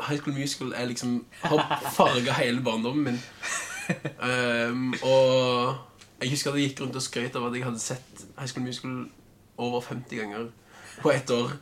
High 0.00 0.18
School 0.18 0.34
Musical 0.34 0.72
er 0.74 0.88
liksom 0.90 1.20
har 1.42 1.62
farga 1.92 2.34
hele 2.40 2.62
barndommen 2.64 3.04
min. 3.12 3.20
Um, 4.18 4.94
og 5.12 5.76
jeg 6.22 6.32
husker 6.32 6.50
at 6.50 6.58
jeg 6.58 6.70
gikk 6.70 6.82
rundt 6.82 6.98
og 6.98 7.04
skrøt 7.04 7.36
av 7.38 7.46
at 7.48 7.56
jeg 7.58 7.66
hadde 7.66 7.82
sett 7.82 8.24
High 8.38 8.48
School 8.48 8.66
Musical 8.66 8.96
over 9.60 9.84
50 9.84 10.16
ganger 10.16 10.50
på 11.00 11.12
ett 11.14 11.30
år. 11.30 11.56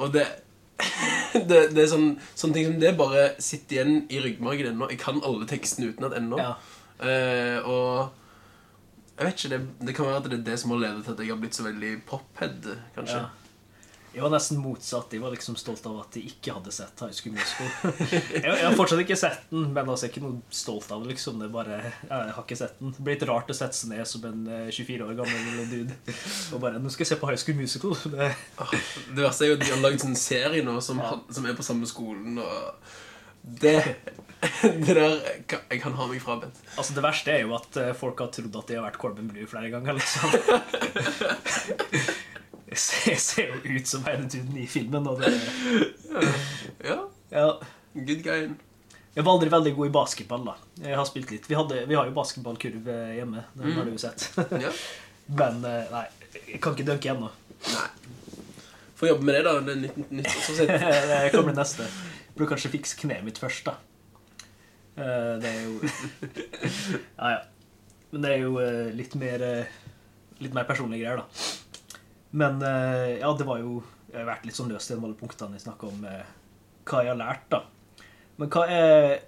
Og 0.00 0.14
det 0.14 0.26
det, 1.32 1.60
det 1.74 1.82
er 1.84 1.90
sånn, 1.90 2.08
sånne 2.34 2.56
ting 2.56 2.66
som 2.70 2.80
det 2.82 2.94
bare 2.98 3.26
sitter 3.42 3.76
igjen 3.76 4.00
i 4.12 4.18
ryggmargen 4.24 4.72
ennå. 4.72 4.88
Jeg 4.90 5.00
kan 5.02 5.20
alle 5.24 5.46
tekstene 5.48 5.92
utenat 5.92 6.16
ennå. 6.18 6.40
Ja. 6.40 6.56
Uh, 7.02 7.58
og 7.68 7.92
jeg 9.18 9.28
vet 9.28 9.38
ikke, 9.38 9.52
det, 9.52 9.60
det 9.86 9.94
kan 9.96 10.08
være 10.08 10.22
at 10.22 10.26
det 10.30 10.40
er 10.40 10.48
det 10.50 10.58
som 10.58 10.74
har 10.74 10.82
ledet 10.82 11.04
til 11.06 11.14
at 11.14 11.22
jeg 11.22 11.30
har 11.30 11.40
blitt 11.42 11.58
så 11.58 11.66
veldig 11.66 11.92
pophead, 12.08 12.68
kanskje. 12.96 13.20
ja. 13.22 13.41
Jeg 14.12 14.20
var 14.22 14.30
nesten 14.34 14.58
motsatt. 14.60 15.12
Jeg 15.16 15.22
var 15.22 15.32
liksom 15.32 15.54
stolt 15.56 15.86
av 15.88 15.94
at 16.02 16.16
jeg 16.18 16.28
ikke 16.34 16.52
hadde 16.58 16.72
sett 16.74 17.00
High 17.00 17.14
School 17.16 17.32
Musical. 17.32 17.68
jeg, 18.12 18.42
jeg 18.44 18.64
har 18.66 18.74
fortsatt 18.76 19.00
ikke 19.00 19.16
sett 19.16 19.46
den, 19.50 19.70
men 19.72 19.88
altså, 19.88 20.04
jeg 20.04 20.10
er 20.10 20.14
ikke 20.18 20.24
noe 20.26 20.42
stolt 20.52 20.90
av 20.92 21.00
det. 21.06 21.14
liksom. 21.14 21.38
Det 21.40 21.46
er 21.48 21.54
bare, 21.54 21.78
Jeg 22.10 22.34
har 22.36 22.42
ikke 22.44 22.58
sett 22.60 22.76
den. 22.82 22.92
Det 22.92 23.06
blir 23.06 23.16
litt 23.16 23.24
rart 23.30 23.48
å 23.52 23.56
sette 23.56 23.78
seg 23.78 23.94
ned 23.94 24.04
som 24.10 24.26
en 24.28 24.42
eh, 24.52 24.68
24 24.74 25.06
år 25.08 25.16
gammel 25.22 25.62
dude 25.72 25.96
og 26.52 26.60
bare 26.60 26.82
Nå 26.82 26.92
skal 26.92 27.06
jeg 27.06 27.12
se 27.14 27.18
på 27.22 27.30
High 27.30 27.40
School 27.40 27.56
Musical. 27.62 27.96
Det, 28.12 28.28
Det 29.16 29.24
verste 29.24 29.46
er 29.46 29.54
jo 29.54 29.56
at 29.56 29.64
de 29.64 29.70
har 29.72 29.80
lagd 29.86 30.04
sånn 30.04 30.18
serie 30.20 30.66
nå 30.66 30.76
som, 30.84 31.00
Ja. 31.00 31.14
som 31.32 31.48
er 31.48 31.56
på 31.56 31.64
samme 31.66 31.88
skolen, 31.88 32.36
og 32.42 32.98
det 33.42 33.78
Det 34.62 34.94
der 34.94 35.16
kan- 35.50 35.64
Jeg 35.70 35.80
kan 35.82 35.96
ha 35.98 36.04
meg 36.06 36.20
frabedt. 36.22 36.60
altså, 36.76 36.94
det 36.94 37.02
verste 37.02 37.32
er 37.32 37.40
jo 37.46 37.56
at 37.56 37.76
eh, 37.80 37.92
folk 37.96 38.20
har 38.22 38.28
trodd 38.34 38.54
at 38.60 38.68
de 38.68 38.76
har 38.78 38.84
vært 38.90 39.00
Corbin 39.02 39.30
Blue 39.32 39.48
flere 39.50 39.70
ganger. 39.72 39.96
liksom. 39.98 40.28
Jeg 42.72 42.80
ser, 42.86 43.08
jeg 43.12 43.20
ser 43.20 43.50
jo 43.52 43.76
ut 43.76 43.88
som 43.90 44.04
Heidetuden 44.06 44.56
i 44.62 44.66
filmen. 44.70 45.06
og 45.10 45.20
det, 45.20 45.32
Ja, 46.90 46.98
ja. 47.32 47.46
good 47.94 48.22
guy. 48.24 48.46
Jeg 49.12 49.26
var 49.26 49.34
aldri 49.34 49.50
veldig 49.52 49.74
god 49.76 49.90
i 49.90 49.92
basketball. 49.92 50.44
da. 50.46 50.54
Jeg 50.86 50.96
har 50.96 51.04
spilt 51.08 51.30
litt. 51.34 51.44
Vi, 51.50 51.56
hadde, 51.58 51.82
vi 51.90 51.96
har 51.98 52.08
jo 52.08 52.14
basketballkurv 52.16 52.86
eh, 52.88 53.10
hjemme. 53.18 53.42
Den 53.60 53.74
har 53.76 53.84
du 53.84 53.92
jo 53.92 54.00
sett. 54.00 54.24
Ja. 54.62 54.70
Men 55.42 55.60
eh, 55.68 55.90
nei, 55.92 56.06
jeg 56.48 56.60
kan 56.64 56.72
ikke 56.76 56.86
dunke 56.88 57.12
ennå. 57.12 57.28
Få 58.96 59.10
jobbe 59.10 59.26
med 59.28 59.36
det, 59.36 59.42
da. 59.44 59.52
Det 59.66 59.74
er 59.74 59.80
nytt, 59.82 59.98
nytt 60.22 60.32
sånn 60.32 60.58
sett. 60.62 60.72
det 60.72 61.20
kommer 61.34 61.52
til 61.52 61.60
neste. 61.60 61.88
Jeg 61.90 62.38
burde 62.38 62.50
kanskje 62.54 62.72
fikse 62.72 63.00
kneet 63.02 63.26
mitt 63.26 63.40
først, 63.42 63.68
da. 63.68 63.76
Eh, 64.96 65.34
Det 65.44 65.50
er 65.52 65.62
jo 65.66 65.76
Ja, 67.18 67.34
ja. 67.36 67.40
Men 68.12 68.24
det 68.26 68.32
er 68.34 68.42
jo 68.46 68.56
litt 68.92 69.14
mer 69.16 69.44
Litt 70.42 70.52
mer 70.56 70.66
personlige 70.68 71.04
greier, 71.04 71.20
da. 71.22 71.52
Men 72.32 72.62
eh, 72.64 73.18
ja, 73.20 73.32
det 73.36 73.44
var 73.44 73.58
jo 73.60 73.82
Jeg 74.12 74.22
har 74.22 74.28
vært 74.30 74.46
litt 74.48 74.56
sånn 74.56 74.70
løst 74.72 74.88
gjennom 74.90 75.04
alle 75.10 75.18
punktene 75.20 75.56
jeg 75.58 75.64
snakka 75.66 75.88
om 75.88 76.04
eh, 76.08 76.22
hva 76.88 77.02
jeg 77.04 77.12
har 77.12 77.18
lært, 77.20 77.44
da. 77.52 77.62
Men 78.40 78.48
hva 78.52 78.62
er 78.72 79.18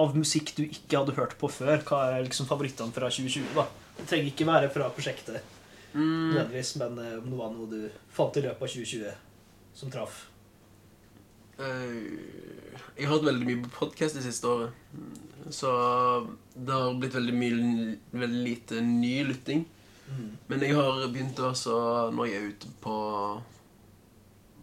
av 0.00 0.14
musikk 0.16 0.52
du 0.56 0.62
ikke 0.64 0.98
hadde 1.00 1.14
hørt 1.18 1.34
på 1.38 1.50
før? 1.50 1.82
Hva 1.86 1.98
er 2.16 2.24
liksom 2.26 2.46
favorittene 2.48 2.94
fra 2.94 3.10
2020? 3.10 3.50
da? 3.56 3.64
Det 3.98 4.06
trenger 4.10 4.30
ikke 4.32 4.46
være 4.50 4.70
fra 4.74 4.90
prosjektet, 4.94 5.42
Mm. 5.90 6.30
nødvendigvis, 6.30 6.76
men 6.78 6.98
eh, 7.02 7.16
om 7.18 7.24
det 7.32 7.38
var 7.40 7.48
noe 7.50 7.66
du 7.66 7.90
fant 8.14 8.36
i 8.38 8.42
løpet 8.44 8.62
av 8.62 8.68
2020 8.70 9.08
som 9.74 9.90
traff. 9.90 10.20
Eh, 11.58 11.96
Jeg 12.96 13.06
har 13.08 13.16
hørt 13.16 13.26
veldig 13.26 13.46
mye 13.48 13.62
på 13.64 13.72
podkast 13.80 14.14
det 14.14 14.22
siste 14.22 14.46
året. 14.46 14.70
Så 15.50 15.70
det 16.54 16.72
har 16.76 16.94
blitt 17.00 17.14
veldig 17.16 17.34
mye 17.34 17.96
Veldig 18.12 18.42
lite 18.44 18.80
ny 18.86 19.24
lytting. 19.24 19.64
Men 20.48 20.60
jeg 20.60 20.74
har 20.74 21.06
begynt 21.12 21.38
også 21.38 22.10
Når 22.12 22.24
jeg 22.26 22.36
er 22.40 22.48
ute 22.50 22.68
på 22.82 22.94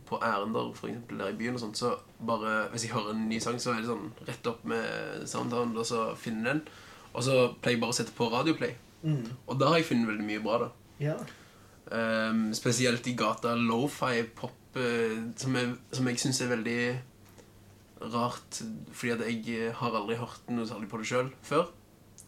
På 0.08 0.20
ærender, 0.24 0.70
eksempel 0.74 1.18
der 1.20 1.30
i 1.34 1.38
byen 1.40 1.56
og 1.56 1.60
sånt, 1.60 1.78
så 1.78 1.94
bare 2.26 2.70
Hvis 2.72 2.86
jeg 2.86 2.94
hører 2.94 3.14
en 3.16 3.30
ny 3.30 3.40
sang, 3.44 3.58
så 3.60 3.72
er 3.74 3.82
det 3.82 3.90
sånn 3.90 4.12
rett 4.28 4.48
opp 4.52 4.64
med 4.66 5.26
Soundhound, 5.28 5.78
og 5.78 5.86
så 5.86 6.06
finne 6.16 6.46
den. 6.50 6.62
Og 7.14 7.24
så 7.24 7.34
pleier 7.62 7.76
jeg 7.78 7.82
bare 7.82 7.92
å 7.96 7.98
sette 7.98 8.14
på 8.16 8.30
Radioplay. 8.32 8.76
Mm. 9.04 9.26
Og 9.48 9.60
da 9.60 9.68
har 9.72 9.78
jeg 9.82 9.88
funnet 9.90 10.08
veldig 10.08 10.26
mye 10.28 10.44
bra, 10.46 10.58
da. 10.64 10.70
Ja. 11.04 11.16
Um, 11.92 12.54
spesielt 12.56 13.06
i 13.08 13.14
gata 13.20 13.54
lofi 13.56 14.24
pop, 14.36 14.56
eh, 14.76 15.18
som, 15.40 15.56
jeg- 15.56 15.78
som 15.96 16.08
jeg 16.08 16.20
syns 16.24 16.42
er 16.42 16.52
veldig 16.56 16.80
rart, 18.14 18.62
fordi 18.94 19.12
at 19.16 19.24
jeg 19.28 19.72
har 19.74 19.96
aldri 19.98 20.16
hørt 20.20 20.50
noe 20.54 20.66
særlig 20.70 20.90
på 20.92 21.00
det 21.02 21.08
sjøl 21.10 21.30
før. 21.44 21.68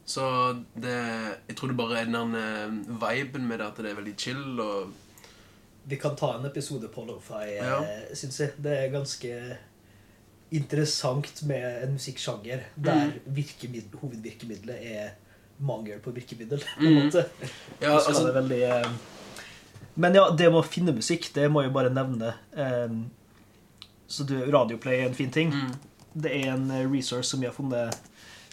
Så 0.09 0.23
det 0.73 0.93
Jeg 1.49 1.55
tror 1.59 1.69
det 1.69 1.77
bare 1.77 1.99
er 2.01 2.07
den 2.09 2.31
eh, 2.35 2.71
viben 3.03 3.43
med 3.47 3.59
det, 3.61 3.67
at 3.67 3.77
det 3.83 3.91
er 3.91 3.99
veldig 3.99 4.15
chill 4.17 4.59
og 4.63 4.93
Vi 5.89 5.97
kan 6.01 6.15
ta 6.17 6.31
en 6.39 6.45
episode 6.49 6.87
på 6.93 7.03
Lofi, 7.07 7.55
Ja. 7.59 7.77
eh, 7.83 8.09
syns 8.17 8.39
jeg. 8.41 8.51
Det 8.61 8.73
er 8.77 8.89
ganske 8.93 9.57
interessant 10.51 11.43
med 11.45 11.83
en 11.83 11.93
musikksjanger 11.93 12.63
der 12.77 13.11
virkemiddel, 13.25 13.99
hovedvirkemiddelet 14.01 14.79
er 14.95 15.09
mangel 15.59 15.99
på 16.01 16.11
virkemiddel. 16.15 16.59
på 16.59 16.85
en 16.85 16.93
Mm. 16.93 17.05
måte. 17.05 17.25
Ja, 17.81 17.93
altså 17.99 18.25
det 18.25 18.33
veldig 18.35 18.61
eh, 18.63 18.91
Men 19.95 20.13
ja, 20.15 20.29
det 20.31 20.49
med 20.51 20.61
å 20.63 20.65
finne 20.65 20.93
musikk, 20.95 21.33
det 21.33 21.49
må 21.51 21.61
jeg 21.63 21.73
bare 21.73 21.89
nevne. 21.93 22.33
Så 24.07 24.23
du, 24.25 24.35
Radioplay 24.51 25.01
er 25.03 25.07
en 25.09 25.13
fin 25.13 25.31
ting. 25.31 25.51
mm, 25.51 25.73
Det 26.21 26.31
er 26.45 26.53
en 26.53 26.71
resource 26.93 27.29
som 27.29 27.41
jeg 27.41 27.49
har 27.51 27.55
funnet 27.55 27.95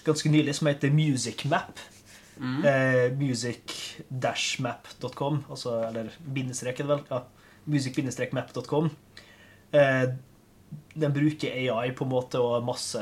ganske 0.06 0.30
nylig, 0.32 0.54
som 0.58 0.66
heter 0.70 0.90
MusicMap. 0.94 1.75
mm, 2.38 2.64
Eh, 2.64 3.12
music-map.com, 3.16 5.44
altså, 5.50 5.88
eller 5.88 6.10
bindestrek, 6.20 6.80
er 6.80 6.84
det 6.84 6.94
vel? 6.94 7.04
Ja. 7.10 7.20
Music-map.com. 7.66 8.90
Eh, 9.72 10.08
den 10.94 11.12
bruker 11.12 11.52
AI 11.52 11.90
på 11.92 12.04
en 12.04 12.10
måte 12.10 12.38
og 12.42 12.64
masse, 12.66 13.00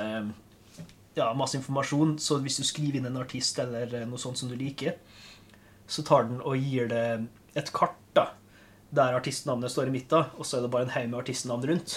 ja, 1.17 1.35
masse 1.35 1.57
informasjon, 1.59 2.19
så 2.19 2.39
hvis 2.43 2.57
du 2.61 2.65
skriver 2.67 2.97
inn 2.99 3.07
en 3.07 3.17
artist 3.21 3.59
eller 3.63 4.07
noe 4.07 4.19
sånt 4.19 4.39
som 4.39 4.49
du 4.51 4.57
liker, 4.59 4.93
så 5.87 6.03
tar 6.07 6.23
den 6.29 6.41
og 6.41 6.57
gir 6.57 6.89
det 6.89 7.27
et 7.55 7.73
kart 7.73 7.97
da, 8.17 8.27
der 8.95 9.15
artistnavnet 9.19 9.71
står 9.71 9.87
i 9.91 9.95
midten, 9.99 10.25
og 10.39 10.45
så 10.47 10.57
er 10.59 10.63
det 10.63 10.71
bare 10.71 10.83
en 10.89 10.95
haug 10.95 11.09
med 11.11 11.21
artistnavn 11.21 11.67
rundt. 11.71 11.91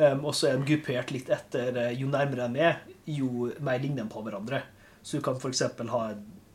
Um, 0.00 0.22
og 0.24 0.32
så 0.32 0.48
er 0.48 0.56
de 0.56 0.64
gruppert 0.64 1.10
litt 1.12 1.28
etter 1.28 1.76
eh, 1.76 1.90
Jo 1.98 2.06
nærmere 2.08 2.46
de 2.54 2.62
er, 2.64 2.78
jo 3.04 3.50
mer 3.60 3.80
ligner 3.82 4.06
de 4.06 4.12
på 4.12 4.22
hverandre. 4.24 4.62
Så 5.02 5.18
du 5.18 5.24
kan 5.24 5.36
f.eks. 5.36 5.64
ha 5.92 6.04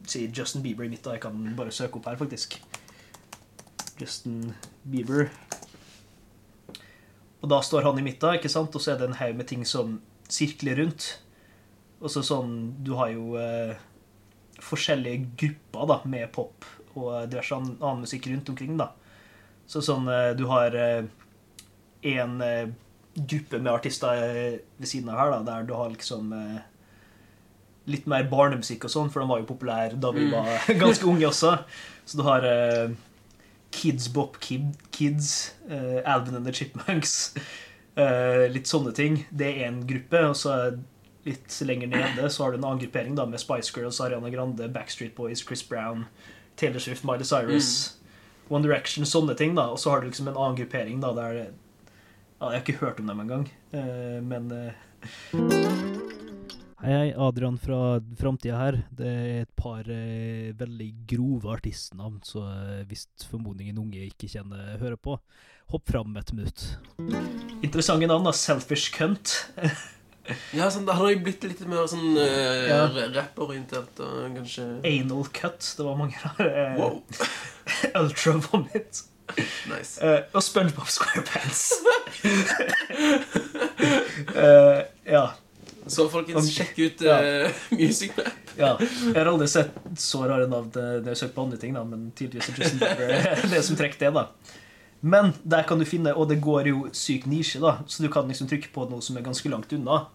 si 0.09 0.23
Justin 0.33 0.63
Bieber 0.63 0.85
i 0.85 0.89
midten. 0.89 1.13
Jeg 1.13 1.21
kan 1.21 1.37
bare 1.57 1.73
søke 1.73 1.99
opp 1.99 2.07
her, 2.09 2.17
faktisk. 2.17 2.57
Justin 3.99 4.53
Bieber. 4.83 5.29
Og 7.41 7.51
da 7.51 7.59
står 7.61 7.85
han 7.85 7.99
i 8.01 8.05
midten, 8.05 8.39
ikke 8.39 8.49
sant? 8.49 8.73
og 8.73 8.81
så 8.81 8.93
er 8.93 9.01
det 9.01 9.09
en 9.11 9.19
haug 9.19 9.37
med 9.37 9.49
ting 9.49 9.65
som 9.67 9.99
sirkler 10.25 10.79
rundt. 10.81 11.11
Og 12.01 12.09
så 12.11 12.23
sånn 12.25 12.55
Du 12.85 12.95
har 12.97 13.11
jo 13.13 13.35
eh, 13.39 13.75
forskjellige 14.61 15.29
grupper 15.37 15.91
da, 15.91 15.99
med 16.09 16.31
pop 16.33 16.65
og 16.95 17.27
diverse 17.29 17.53
annen, 17.53 18.01
musikk 18.01 18.25
rundt 18.31 18.49
omkring. 18.49 18.73
da. 18.81 18.89
Så 19.69 19.83
sånn 19.85 20.09
eh, 20.09 20.31
Du 20.37 20.47
har 20.49 20.73
én 20.73 21.11
en 22.15 22.41
eh, 22.41 22.73
gruppe 23.15 23.59
med 23.61 23.71
artister 23.73 24.21
eh, 24.23 24.59
ved 24.79 24.87
siden 24.91 25.09
av 25.09 25.17
her, 25.19 25.31
da, 25.31 25.41
der 25.47 25.67
du 25.67 25.73
har 25.73 25.89
liksom 25.93 26.33
eh, 26.35 26.61
litt 27.87 28.07
mer 28.09 28.23
barnemusikk 28.31 28.85
og 28.87 28.91
sånn, 28.91 29.11
for 29.13 29.21
den 29.21 29.29
var 29.29 29.39
jo 29.43 29.49
populær 29.51 29.93
da 30.01 30.11
vi 30.11 30.25
Mm. 30.25 30.31
var 30.33 30.65
ganske 30.83 31.05
unge 31.07 31.27
også. 31.29 31.51
Så 32.05 32.17
du 32.17 32.23
har 32.27 32.43
eh, 32.49 32.89
Kids 33.71 34.07
Bop 34.13 34.39
Kid, 34.39 34.73
Kids, 34.91 35.53
eh, 35.69 36.01
Alvin 36.05 36.35
and 36.35 36.45
the 36.45 36.51
Chipmunks, 36.53 37.33
eh, 37.95 38.47
litt 38.51 38.67
sånne 38.67 38.93
ting. 38.95 39.25
Det 39.31 39.47
er 39.53 39.67
én 39.69 39.83
gruppe, 39.87 40.21
og 40.29 40.35
så 40.35 40.57
litt 41.25 41.55
lenger 41.65 41.87
nede 41.89 42.29
så 42.29 42.43
har 42.45 42.51
du 42.53 42.57
en 42.59 42.65
annen 42.67 42.79
gruppering 42.83 43.15
da, 43.17 43.25
med 43.25 43.39
Spice 43.41 43.71
Girls, 43.73 43.99
Ariana 44.01 44.29
Grande, 44.29 44.67
Backstreet 44.69 45.15
Boys, 45.17 45.41
Chris 45.41 45.63
Brown, 45.65 46.05
Taylor 46.55 46.79
Swift, 46.79 47.03
Miley 47.03 47.25
Cyrus, 47.25 47.97
One 48.49 48.61
Direction, 48.63 49.05
sånne 49.09 49.33
ting. 49.37 49.55
da, 49.57 49.69
Og 49.73 49.79
så 49.81 49.89
har 49.89 50.01
du 50.01 50.07
liksom 50.11 50.27
en 50.29 50.37
annen 50.37 50.55
gruppering 50.59 50.99
da, 51.01 51.13
der 51.17 51.47
Jeg 52.53 52.61
har 52.61 52.65
ikke 52.65 52.81
hørt 52.85 52.99
om 53.01 53.07
dem 53.09 53.21
engang, 53.23 53.45
eh, 53.73 54.19
men 54.23 54.51
eh, 54.53 54.73
Hei, 56.85 56.91
hei. 56.91 57.07
Adrian 57.17 57.55
fra 57.57 57.97
Framtida 58.19 58.57
her. 58.59 58.75
Det 58.93 59.07
er 59.09 59.39
et 59.45 59.51
par 59.57 59.87
eh, 59.89 60.51
veldig 60.59 60.89
grove 61.09 61.49
artistnavn, 61.55 62.19
så 62.27 62.43
eh, 62.51 62.83
hvis 62.89 63.07
formodningen 63.31 63.79
unge 63.81 64.03
ikke 64.05 64.29
kjenner 64.29 64.75
hører 64.77 64.99
på, 65.01 65.15
hopp 65.73 65.89
fram 65.89 66.13
et 66.21 66.29
minutt. 66.35 66.67
Interessante 67.65 68.05
navn, 68.11 68.27
da. 68.29 68.35
Selfish 68.35 68.93
Cunt. 68.95 69.35
Ja, 70.57 70.71
sånn, 70.73 70.87
Han 70.89 71.03
har 71.03 71.11
jo 71.13 71.19
blitt 71.21 71.43
litt 71.45 71.59
mer 71.69 71.83
sånn 71.85 72.15
uh, 72.17 72.65
Ja. 72.65 72.87
rapporientert 73.13 73.99
kanskje 74.33 74.63
Anal 74.81 75.27
Cut. 75.29 75.61
Det 75.77 75.85
var 75.85 75.99
mange 75.99 76.17
rare. 76.17 76.63
Wow. 76.79 76.95
Ultra 78.01 78.33
Vomit. 78.47 79.03
Nice. 79.71 79.97
Uh, 80.01 80.21
og 80.37 80.43
SpongeBob 80.45 80.87
SquarePants. 80.87 81.71
uh, 84.35 84.81
ja. 85.15 85.25
Så 85.87 86.07
folkens, 86.09 86.49
sjekk 86.49 86.77
ut 86.81 87.01
uh, 87.05 87.49
Music 87.79 88.15
Map. 88.17 88.31
Ja, 88.57 88.71
jeg 88.79 89.17
har 89.17 89.27
aldri 89.29 89.47
sett 89.51 89.73
så 89.99 90.21
rare 90.29 90.45
navn 90.47 90.69
Det 90.71 91.11
jeg 91.11 91.19
søkt 91.19 91.33
på 91.35 91.43
andre 91.43 91.59
ting, 91.61 91.73
da, 91.75 91.83
men 91.85 92.07
tydeligvis 92.15 92.47
er 92.53 92.61
Justin 92.61 92.79
Bieber 92.81 93.51
det 93.51 93.59
som 93.67 93.77
trekker 93.77 93.99
det. 94.05 94.11
da. 94.15 94.23
Men 95.05 95.33
der 95.43 95.65
kan 95.67 95.77
du 95.81 95.85
finne, 95.85 96.13
og 96.17 96.29
det 96.31 96.39
går 96.41 96.71
jo 96.71 96.85
syk 96.95 97.27
nisje, 97.29 97.59
da, 97.61 97.75
så 97.85 98.01
du 98.05 98.07
kan 98.13 98.29
liksom 98.31 98.47
trykke 98.49 98.71
på 98.73 98.87
noe 98.89 99.03
som 99.05 99.19
er 99.19 99.25
ganske 99.27 99.51
langt 99.51 99.75
unna. 99.75 100.05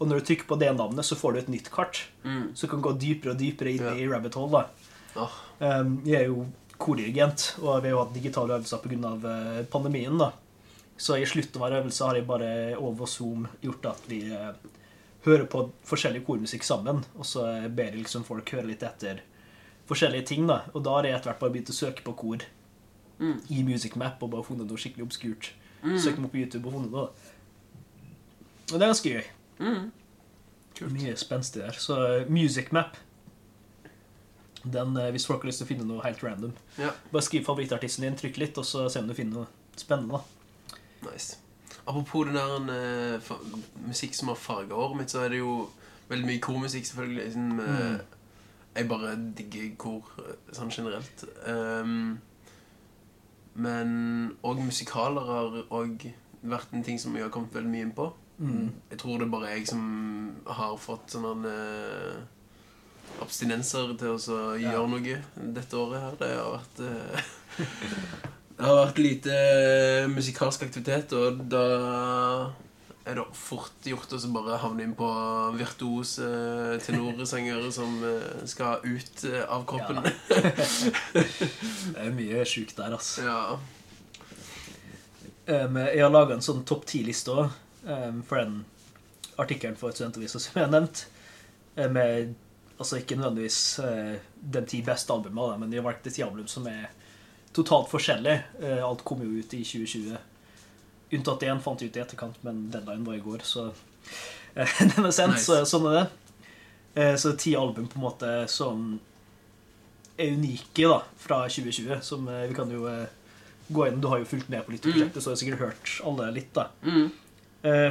Og 0.00 0.08
når 0.08 0.22
du 0.22 0.30
trykker 0.30 0.48
på 0.48 0.56
det 0.58 0.72
navnet, 0.74 1.04
så 1.06 1.14
får 1.20 1.36
du 1.36 1.38
et 1.42 1.52
nytt 1.52 1.68
kart. 1.70 2.00
Mm. 2.24 2.48
Så 2.56 2.64
du 2.66 2.72
kan 2.72 2.82
gå 2.82 2.94
dypere 2.98 3.34
og 3.34 3.38
dypere 3.42 3.74
inn 3.76 3.84
Ja. 3.84 3.92
i 4.00 4.08
rabbit 4.08 4.38
hole. 4.40 4.64
da. 5.14 5.20
Oh. 5.20 5.36
Um, 5.60 6.00
jeg 6.08 6.22
er 6.22 6.26
jo 6.32 6.46
kordirigent, 6.80 7.44
og 7.60 7.82
vi 7.84 7.88
har 7.90 7.94
jo 7.94 8.02
hatt 8.04 8.14
digitale 8.16 8.56
øvelser 8.56 8.82
pga. 8.84 9.14
Uh, 9.20 9.64
pandemien. 9.72 10.16
da. 10.18 10.32
Så 11.00 11.16
i 11.16 11.24
slutten 11.28 11.56
av 11.60 11.64
hver 11.68 11.78
øvelse 11.80 12.04
har 12.04 12.18
jeg 12.18 12.26
bare 12.28 12.50
over 12.76 13.06
Zoom 13.08 13.46
gjort 13.62 13.86
at 13.88 14.02
vi 14.10 14.18
eh, 14.36 14.50
hører 15.24 15.46
på 15.48 15.62
forskjellig 15.88 16.20
kormusikk 16.26 16.66
sammen, 16.66 17.00
og 17.16 17.24
så 17.24 17.46
eh, 17.54 17.68
ber 17.72 17.88
jeg 17.88 18.02
liksom 18.02 18.26
folk 18.28 18.50
høre 18.52 18.68
litt 18.68 18.82
etter 18.84 19.22
forskjellige 19.88 20.26
ting. 20.28 20.44
da. 20.50 20.58
Og 20.74 20.84
da 20.84 20.98
har 20.98 21.08
jeg 21.08 21.16
etter 21.16 21.30
hvert 21.32 21.40
bare 21.40 21.54
begynt 21.54 21.72
å 21.72 21.76
søke 21.78 22.04
på 22.04 22.16
kor 22.20 22.44
Mm. 23.20 23.36
i 23.52 23.62
Music 23.62 23.96
Map 24.00 24.22
og 24.24 24.30
bare 24.32 24.44
funnet 24.46 24.64
noe 24.64 24.80
skikkelig 24.80 25.04
obskurt. 25.04 25.50
Mm. 25.82 25.96
Søkt 26.00 26.16
dem 26.16 26.24
opp 26.24 26.32
på 26.32 26.38
YouTube 26.40 26.68
og 26.70 26.72
funnet 26.72 26.94
noe. 26.94 27.08
Og 28.70 28.78
det 28.78 28.80
er 28.80 28.92
ganske 28.92 29.10
gøy. 29.12 29.26
Mm. 29.60 29.90
Kult. 30.78 30.92
Mye 30.94 31.16
spenstig 31.20 31.60
der. 31.60 31.76
Så 31.76 31.98
eh, 32.06 32.30
Music 32.32 32.70
Map 32.72 32.96
den, 34.64 34.96
eh, 34.96 35.10
Hvis 35.12 35.26
folk 35.26 35.42
har 35.42 35.48
lyst 35.50 35.58
til 35.62 35.66
å 35.66 35.68
finne 35.70 35.86
noe 35.88 36.02
helt 36.02 36.22
random, 36.22 36.52
Ja, 36.78 36.90
bare 37.12 37.22
skriv 37.22 37.44
favorittartisten 37.44 38.02
din, 38.02 38.16
trykk 38.16 38.36
litt, 38.38 38.58
og 38.58 38.64
så 38.64 38.88
se 38.90 38.98
om 39.00 39.06
du 39.08 39.14
finner 39.14 39.32
noe 39.40 39.46
spennende. 39.76 40.20
nice. 41.02 41.36
Apropos 41.88 42.24
den 42.26 42.34
der 42.66 43.18
fa- 43.20 43.40
musikk 43.88 44.14
som 44.14 44.28
har 44.28 44.36
farga 44.36 44.74
håret 44.74 44.96
mitt, 44.98 45.08
så 45.10 45.24
er 45.24 45.28
det 45.30 45.38
jo 45.38 45.68
veldig 46.10 46.26
mye 46.26 46.40
kormusikk, 46.40 46.84
selvfølgelig. 46.86 47.24
Liksom, 47.24 47.60
Mm. 47.60 48.00
Jeg 48.76 48.88
bare 48.88 49.16
digger 49.34 49.76
kor 49.76 50.02
sånn 50.52 50.70
generelt. 50.70 51.24
Um, 51.48 52.20
men 53.56 54.36
òg 54.46 54.60
musikaler 54.62 55.26
har 55.26 55.56
òg 55.70 56.04
vært 56.46 56.72
en 56.72 56.84
ting 56.86 56.98
som 56.98 57.14
jeg 57.16 57.24
har 57.26 57.30
kommet 57.34 57.52
veldig 57.52 57.70
mye 57.72 57.82
inn 57.88 57.92
på. 57.96 58.12
Mm. 58.40 58.70
Jeg 58.90 58.98
tror 59.02 59.18
det 59.18 59.26
er 59.26 59.32
bare 59.34 59.50
jeg 59.58 59.66
som 59.68 60.36
har 60.46 60.76
fått 60.80 61.08
sånne 61.12 61.50
eh, 61.50 62.20
abstinenser 63.22 63.94
til 64.00 64.14
å 64.16 64.40
Ja. 64.60 64.72
gjøre 64.72 64.88
noe 64.94 65.18
dette 65.54 65.76
året 65.76 66.00
her. 66.00 66.16
Det 66.20 66.30
har 66.36 66.50
vært 66.56 66.80
eh, 66.86 67.30
Det 68.60 68.66
har 68.68 68.76
vært 68.86 68.98
lite 69.00 69.32
eh, 69.36 70.08
musikalsk 70.12 70.66
aktivitet, 70.66 71.12
og 71.16 71.38
da 71.48 71.62
er 73.08 73.16
det 73.16 73.24
fort 73.32 73.86
gjort 73.88 74.12
å 74.12 74.18
bare 74.34 74.58
havne 74.60 74.84
inn 74.84 74.92
på 74.94 75.06
virtuose 75.56 76.26
eh, 76.28 76.74
tenorsangere 76.84 77.70
som 77.72 77.94
skal 78.44 78.84
ut 78.84 79.24
av 79.48 79.64
kroppen. 79.64 80.04
Det 81.14 82.04
er 82.04 82.12
mye 82.14 82.44
sjukt 82.44 82.76
der, 82.76 82.92
altså. 82.98 83.24
Ja. 83.24 83.58
Jeg 85.50 86.02
har 86.04 86.12
laga 86.12 86.36
en 86.36 86.44
sånn 86.44 86.60
topp 86.68 86.84
ti-liste 86.86 87.32
òg, 87.32 87.48
for 88.28 88.36
den 88.38 88.60
artikkelen 89.40 89.78
for 89.80 89.90
Studentavisa 89.96 90.38
som 90.38 90.52
jeg 90.60 90.66
har 90.68 90.74
nevnt. 90.76 91.06
Med 91.96 92.34
altså 92.80 92.96
ikke 93.00 93.18
nødvendigvis 93.18 93.58
eh, 93.84 94.14
de 94.54 94.62
ti 94.68 94.80
beste 94.86 95.12
albumene, 95.12 95.58
men 95.60 95.70
de 95.70 95.76
har 95.80 95.84
valgt 95.84 96.06
et 96.08 96.16
album 96.24 96.46
som 96.48 96.66
er 96.70 96.86
totalt 97.56 97.90
forskjellig. 97.92 98.36
Eh, 98.62 98.80
alt 98.86 99.04
kom 99.04 99.20
jo 99.24 99.34
ut 99.36 99.54
i 99.56 99.60
2020. 99.66 100.16
Unntatt 101.18 101.44
én 101.44 101.60
fant 101.60 101.82
jeg 101.82 101.90
ut 101.92 101.98
i 101.98 102.02
etterkant, 102.04 102.38
men 102.46 102.68
deadline 102.72 103.04
var 103.04 103.18
i 103.18 103.22
går, 103.24 103.44
så 103.44 103.66
eh, 104.54 104.80
den 104.94 105.04
er 105.10 105.12
sendt. 105.12 105.36
Nice. 105.36 105.44
Så, 105.50 105.60
sånn 105.68 105.90
er 105.92 106.00
det. 106.00 106.08
Så 107.22 107.30
ti 107.38 107.52
album 107.54 107.84
på 107.86 108.00
en 108.00 108.02
måte 108.02 108.28
som 108.50 108.80
er 110.18 110.32
unike 110.34 110.88
da, 110.90 110.96
fra 111.22 111.44
2020, 111.46 112.00
som 112.02 112.24
vi 112.26 112.56
kan 112.56 112.72
jo 112.74 112.82
gå 113.70 113.84
inn. 113.86 114.00
Du 114.02 114.08
har 114.10 114.18
jo 114.18 114.26
fulgt 114.26 114.50
med 114.50 114.64
på 114.66 114.74
av 114.74 114.88
Mm. 114.90 115.12
så 115.14 115.30
har 115.30 115.36
jeg 115.36 115.42
sikkert 115.44 115.62
hørt 115.68 115.92
alle 116.10 116.26
litt. 116.34 116.50
da. 116.52 116.66
Mm. 116.82 117.12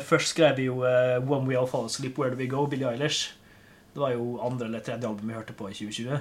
Først 0.04 0.34
skrev 0.36 0.58
vi 0.60 0.68
jo 0.68 0.82
One 0.84 1.48
We 1.48 1.56
All 1.56 1.70
Fall 1.72 1.88
Asleep, 1.88 2.20
Where 2.20 2.36
Do 2.36 2.42
We 2.44 2.50
Go, 2.52 2.66
Billie 2.68 2.92
Eilish. 2.92 3.32
Det 3.94 4.02
var 4.04 4.14
jo 4.14 4.40
andre 4.46 4.68
eller 4.70 4.84
tredje 4.86 5.08
album 5.10 5.28
vi 5.32 5.34
hørte 5.38 5.56
på 5.58 5.70
i 5.70 5.74
2020. 5.74 6.20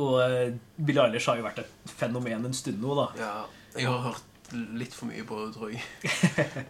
Og 0.00 0.16
eh, 0.22 0.52
Billie 0.78 1.02
Eilish 1.02 1.26
har 1.30 1.38
jo 1.40 1.44
vært 1.48 1.62
et 1.64 1.94
fenomen 1.98 2.46
en 2.46 2.54
stund 2.56 2.78
nå, 2.82 2.94
da. 2.98 3.06
Ja, 3.18 3.32
jeg 3.76 3.88
har 3.90 4.04
hørt 4.06 4.26
litt 4.80 4.94
for 4.96 5.06
mye 5.10 5.22
på 5.26 5.36
det, 5.44 5.50
tror 5.54 5.70
jeg. 5.70 5.82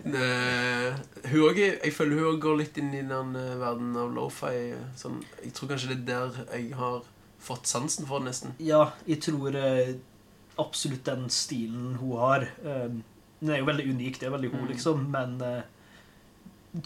Hun 1.30 1.44
også, 1.46 1.66
jeg 1.84 1.92
føler 1.96 2.18
hun 2.18 2.26
òg 2.34 2.40
går 2.42 2.58
litt 2.60 2.78
inn 2.80 2.90
i 2.96 3.02
den 3.08 3.30
eh, 3.38 3.54
verden 3.60 3.94
av 4.00 4.12
lo-fi. 4.16 4.54
Sånn, 5.00 5.20
jeg 5.44 5.52
tror 5.56 5.72
kanskje 5.72 5.92
det 5.94 5.98
er 6.00 6.08
der 6.10 6.40
jeg 6.58 6.74
har 6.80 7.00
fått 7.40 7.70
sansen 7.70 8.08
for 8.08 8.20
det, 8.20 8.30
nesten. 8.32 8.54
Ja, 8.60 8.82
jeg 9.08 9.22
tror 9.24 9.56
eh, 9.56 9.94
absolutt 10.60 11.06
den 11.08 11.28
stilen 11.32 11.94
hun 12.02 12.16
har 12.20 12.42
Den 12.60 13.48
er 13.54 13.62
jo 13.62 13.68
veldig 13.70 13.86
unik, 13.94 14.18
det 14.20 14.26
er 14.28 14.34
veldig 14.34 14.50
hun, 14.52 14.64
Mm. 14.66 14.72
liksom, 14.74 15.06
men 15.14 15.38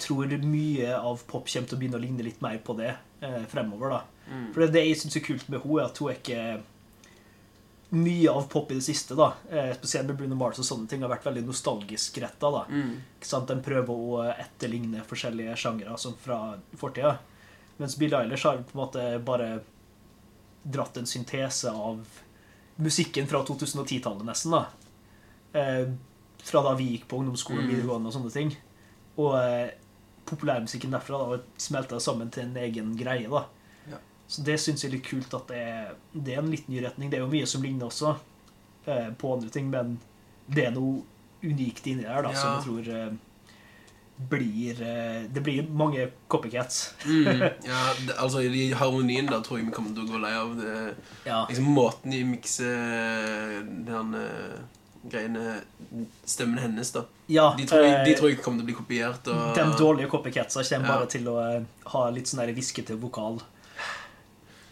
tror 0.00 0.26
mye 0.40 0.94
av 0.96 1.22
pop 1.28 1.48
kommer 1.48 1.68
til 1.68 1.76
å 1.76 1.80
begynne 1.80 1.98
å 1.98 2.02
ligne 2.02 2.24
litt 2.24 2.40
mer 2.40 2.58
på 2.64 2.76
det 2.78 2.94
eh, 3.20 3.42
fremover, 3.52 3.90
da. 3.90 4.02
Mm. 4.30 4.46
For 4.54 4.60
det, 4.64 4.70
det 4.72 4.84
jeg 4.86 4.96
syns 5.02 5.16
er 5.16 5.24
kult 5.26 5.48
med 5.52 5.60
henne, 5.60 5.80
er 5.82 5.90
at 5.90 5.98
hun 6.00 6.08
er 6.10 6.20
ikke 6.20 6.44
Mye 7.94 8.30
av 8.32 8.48
pop 8.50 8.70
i 8.72 8.74
det 8.74 8.82
siste, 8.82 9.14
da, 9.14 9.28
eh, 9.52 9.68
spesielt 9.76 10.08
med 10.08 10.16
Bruno 10.18 10.34
Mars 10.34 10.58
og 10.58 10.64
sånne 10.66 10.88
ting, 10.90 11.02
har 11.04 11.12
vært 11.12 11.26
veldig 11.28 11.44
nostalgisk 11.46 12.16
retta. 12.18 12.48
Mm. 12.66 12.96
Ikke 13.20 13.28
sant? 13.28 13.46
Den 13.46 13.60
prøver 13.62 13.92
å 13.94 14.24
etterligne 14.32 15.04
forskjellige 15.06 15.54
sjangere 15.60 15.94
som 16.00 16.16
fra 16.18 16.56
fortida. 16.80 17.18
Mens 17.78 17.94
Billie 18.00 18.18
Eilish 18.18 18.48
har 18.48 18.56
på 18.66 18.74
en 18.74 18.80
måte 18.80 19.04
bare 19.22 19.60
dratt 20.64 20.96
en 20.98 21.06
syntese 21.06 21.70
av 21.70 22.00
musikken 22.82 23.28
fra 23.30 23.44
2010-tallet, 23.46 24.24
nesten. 24.26 24.50
da. 24.50 24.66
Eh, 25.54 25.86
fra 26.42 26.62
da 26.66 26.74
vi 26.74 26.96
gikk 26.96 27.06
på 27.06 27.20
ungdomsskolen, 27.20 27.62
Mm. 27.68 27.70
videregående 27.76 28.06
og 28.10 28.12
sånne 28.14 28.32
ting. 28.32 28.56
Og 29.20 29.34
eh, 29.38 29.74
populærmusikken 30.28 30.94
derfra 30.94 31.20
da, 31.20 31.40
smelta 31.60 32.00
sammen 32.00 32.30
til 32.34 32.48
en 32.48 32.56
egen 32.64 32.94
greie. 32.98 33.28
da. 33.30 33.44
Ja. 33.90 34.00
Så 34.26 34.44
det 34.46 34.58
syns 34.62 34.84
jeg 34.84 34.90
er 34.90 34.96
litt 34.96 35.08
kult 35.08 35.36
at 35.36 35.50
det 35.52 35.60
er, 35.60 35.92
det 36.14 36.36
er 36.36 36.42
en 36.42 36.50
litt 36.52 36.70
ny 36.72 36.82
retning. 36.84 37.12
Det 37.12 37.20
er 37.20 37.26
jo 37.26 37.32
mye 37.32 37.50
som 37.50 37.64
ligner 37.64 37.90
også 37.90 38.16
eh, 38.86 39.12
på 39.18 39.36
andre 39.36 39.52
ting, 39.52 39.70
men 39.72 39.98
det 40.46 40.68
er 40.68 40.74
noe 40.74 41.04
unikt 41.44 41.86
inni 41.86 42.06
der 42.06 42.24
da, 42.24 42.32
som 42.32 42.54
jeg 42.54 42.64
tror 42.64 42.90
eh, 42.94 43.14
blir 44.30 44.78
eh, 44.86 45.24
Det 45.28 45.42
blir 45.44 45.66
mange 45.68 46.06
copycats. 46.28 46.94
Mm. 47.04 47.42
Ja, 47.70 47.80
det, 48.06 48.14
altså 48.16 48.40
i 48.40 48.70
harmonien 48.72 49.28
da 49.28 49.42
tror 49.44 49.60
jeg 49.60 49.68
vi 49.68 49.74
kommer 49.76 49.92
til 49.96 50.06
å 50.06 50.14
gå 50.14 50.22
lei 50.22 50.32
av 50.38 50.54
det. 50.56 50.78
Ja. 51.26 51.42
Liksom 51.50 51.68
måten 51.76 52.14
de 52.14 52.22
mikser 52.28 53.60
den 53.88 54.16
greiene 55.10 55.60
Stemmen 56.26 56.58
hennes, 56.58 56.90
da. 56.94 57.04
ja 57.30 57.54
De 57.58 57.66
tror, 57.68 57.82
jeg, 57.84 58.04
de 58.06 58.12
eh, 58.12 58.18
tror 58.18 58.30
jeg 58.30 58.38
kommer 58.42 58.62
til 58.62 58.64
å 58.64 58.68
bli 58.70 58.76
kopiert. 58.78 59.28
Og, 59.32 59.54
De 59.56 59.64
dårlige 59.78 60.08
copycatsa 60.12 60.62
kommer 60.68 60.88
Ja. 60.88 60.94
bare 60.98 61.06
til 61.12 61.28
å 61.28 61.34
eh, 61.44 61.64
ha 61.92 62.04
litt 62.10 62.26
sånn 62.30 62.40
der 62.44 62.52
hviskete 62.56 62.96
vokal. 63.00 63.40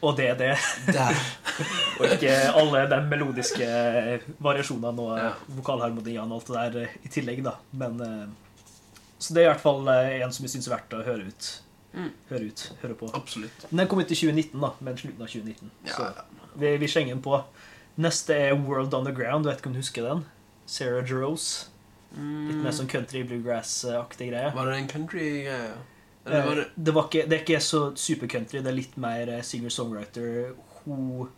Og 0.03 0.16
det 0.18 0.29
er 0.33 0.38
det. 0.40 0.53
Og 2.01 2.07
ikke 2.09 2.33
alle 2.59 2.87
de 2.90 3.01
melodiske 3.07 3.66
eh, 3.68 4.25
variasjonene 4.42 5.05
og 5.05 5.18
Ja. 5.21 5.33
vokalharmoniene 5.59 6.27
og 6.27 6.40
alt 6.40 6.73
det 6.73 6.81
der 6.83 6.97
i 7.07 7.12
tillegg, 7.12 7.42
da. 7.47 7.57
Men 7.73 8.01
Så 9.23 9.35
det 9.35 9.45
er 9.45 9.51
i 9.51 9.53
hvert 9.53 9.62
fall 9.62 9.87
en 9.88 10.33
som 10.35 10.42
jeg 10.49 10.51
syns 10.57 10.66
er 10.66 10.75
verdt 10.77 10.97
å 10.99 11.05
høre 11.07 11.29
ut. 11.29 11.51
Mm. 11.95 12.09
Høre 12.31 12.49
ut, 12.49 12.62
høre 12.83 12.95
på. 12.99 13.11
Absolutt. 13.14 13.66
Men 13.71 13.83
den 13.85 13.88
kom 13.92 14.01
ut 14.01 14.11
i 14.11 14.16
2019, 14.16 14.59
da. 14.64 14.71
Men 14.81 14.97
slutten 14.99 15.23
av 15.23 15.29
2019. 15.29 15.71
Ja, 15.87 15.92
Så 15.95 16.03
ja. 16.09 16.25
vi, 16.57 16.77
vi 16.81 16.88
slenger 16.88 17.14
den 17.14 17.23
på. 17.23 17.37
Neste 18.00 18.35
er 18.35 18.55
World 18.57 18.94
On 18.94 19.05
The 19.05 19.12
Ground. 19.12 19.44
Vet 19.46 19.61
ikke 19.61 19.66
om 19.72 19.76
du 19.76 19.83
husker 19.83 20.07
den? 20.09 20.24
Sarah 20.66 21.05
Jerose. 21.05 21.68
Litt 22.12 22.59
mer 22.61 22.74
sånn 22.76 22.88
country 22.92 23.22
bluegrass-aktig 23.24 24.31
greie. 24.31 24.50
Var 24.52 24.66
det 24.68 24.78
en 24.78 24.88
country-greie? 24.88 25.72
Eller 26.26 26.44
var 26.46 26.52
Eh, 26.52 26.64
det 26.76 26.85
det, 26.85 26.92
var 26.94 27.07
ikke, 27.09 27.22
det 27.28 27.37
er 27.38 27.42
ikke 27.42 27.61
så 27.64 27.81
supercountry, 27.98 28.61
det 28.62 28.68
er 28.70 28.76
litt 28.76 28.96
mer 29.00 29.28
eh, 29.28 29.40
singer-songwriter. 29.42 30.52
Hun, 30.85 31.28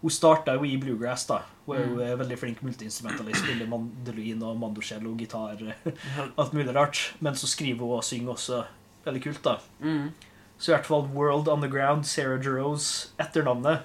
hun 0.00 0.10
starta 0.14 0.54
jo 0.56 0.64
i 0.64 0.76
bluegrass, 0.80 1.26
da. 1.28 1.42
Hun 1.66 1.76
er 1.76 1.82
jo 1.84 1.94
Mm. 1.96 2.00
eh, 2.06 2.14
veldig 2.22 2.38
flink 2.38 2.62
multiinstrumentalist. 2.62 3.42
Spiller 3.44 3.66
mandolin 3.66 4.42
og 4.42 4.56
mandocello, 4.58 5.14
gitar. 5.18 5.58
Alt 6.38 6.52
mulig 6.54 6.74
rart. 6.74 7.12
Men 7.20 7.34
så 7.34 7.46
skriver 7.50 7.80
hun 7.84 7.98
og 7.98 8.04
synger 8.04 8.32
også 8.34 8.64
veldig 9.04 9.22
kult, 9.22 9.42
da. 9.44 9.58
Mm. 9.82 10.12
Så 10.58 10.70
i 10.72 10.74
hvert 10.76 10.86
fall 10.86 11.06
World 11.14 11.48
Underground, 11.48 12.04
Sarah 12.06 12.40
Jarosz, 12.44 13.10
etternavnet 13.18 13.82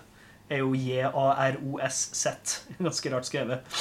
er 0.49 0.61
jo 0.61 0.73
J-A-R-O-S-Z. 0.77 2.27
Ganske 2.77 3.13
rart 3.13 3.29
skrevet. 3.29 3.77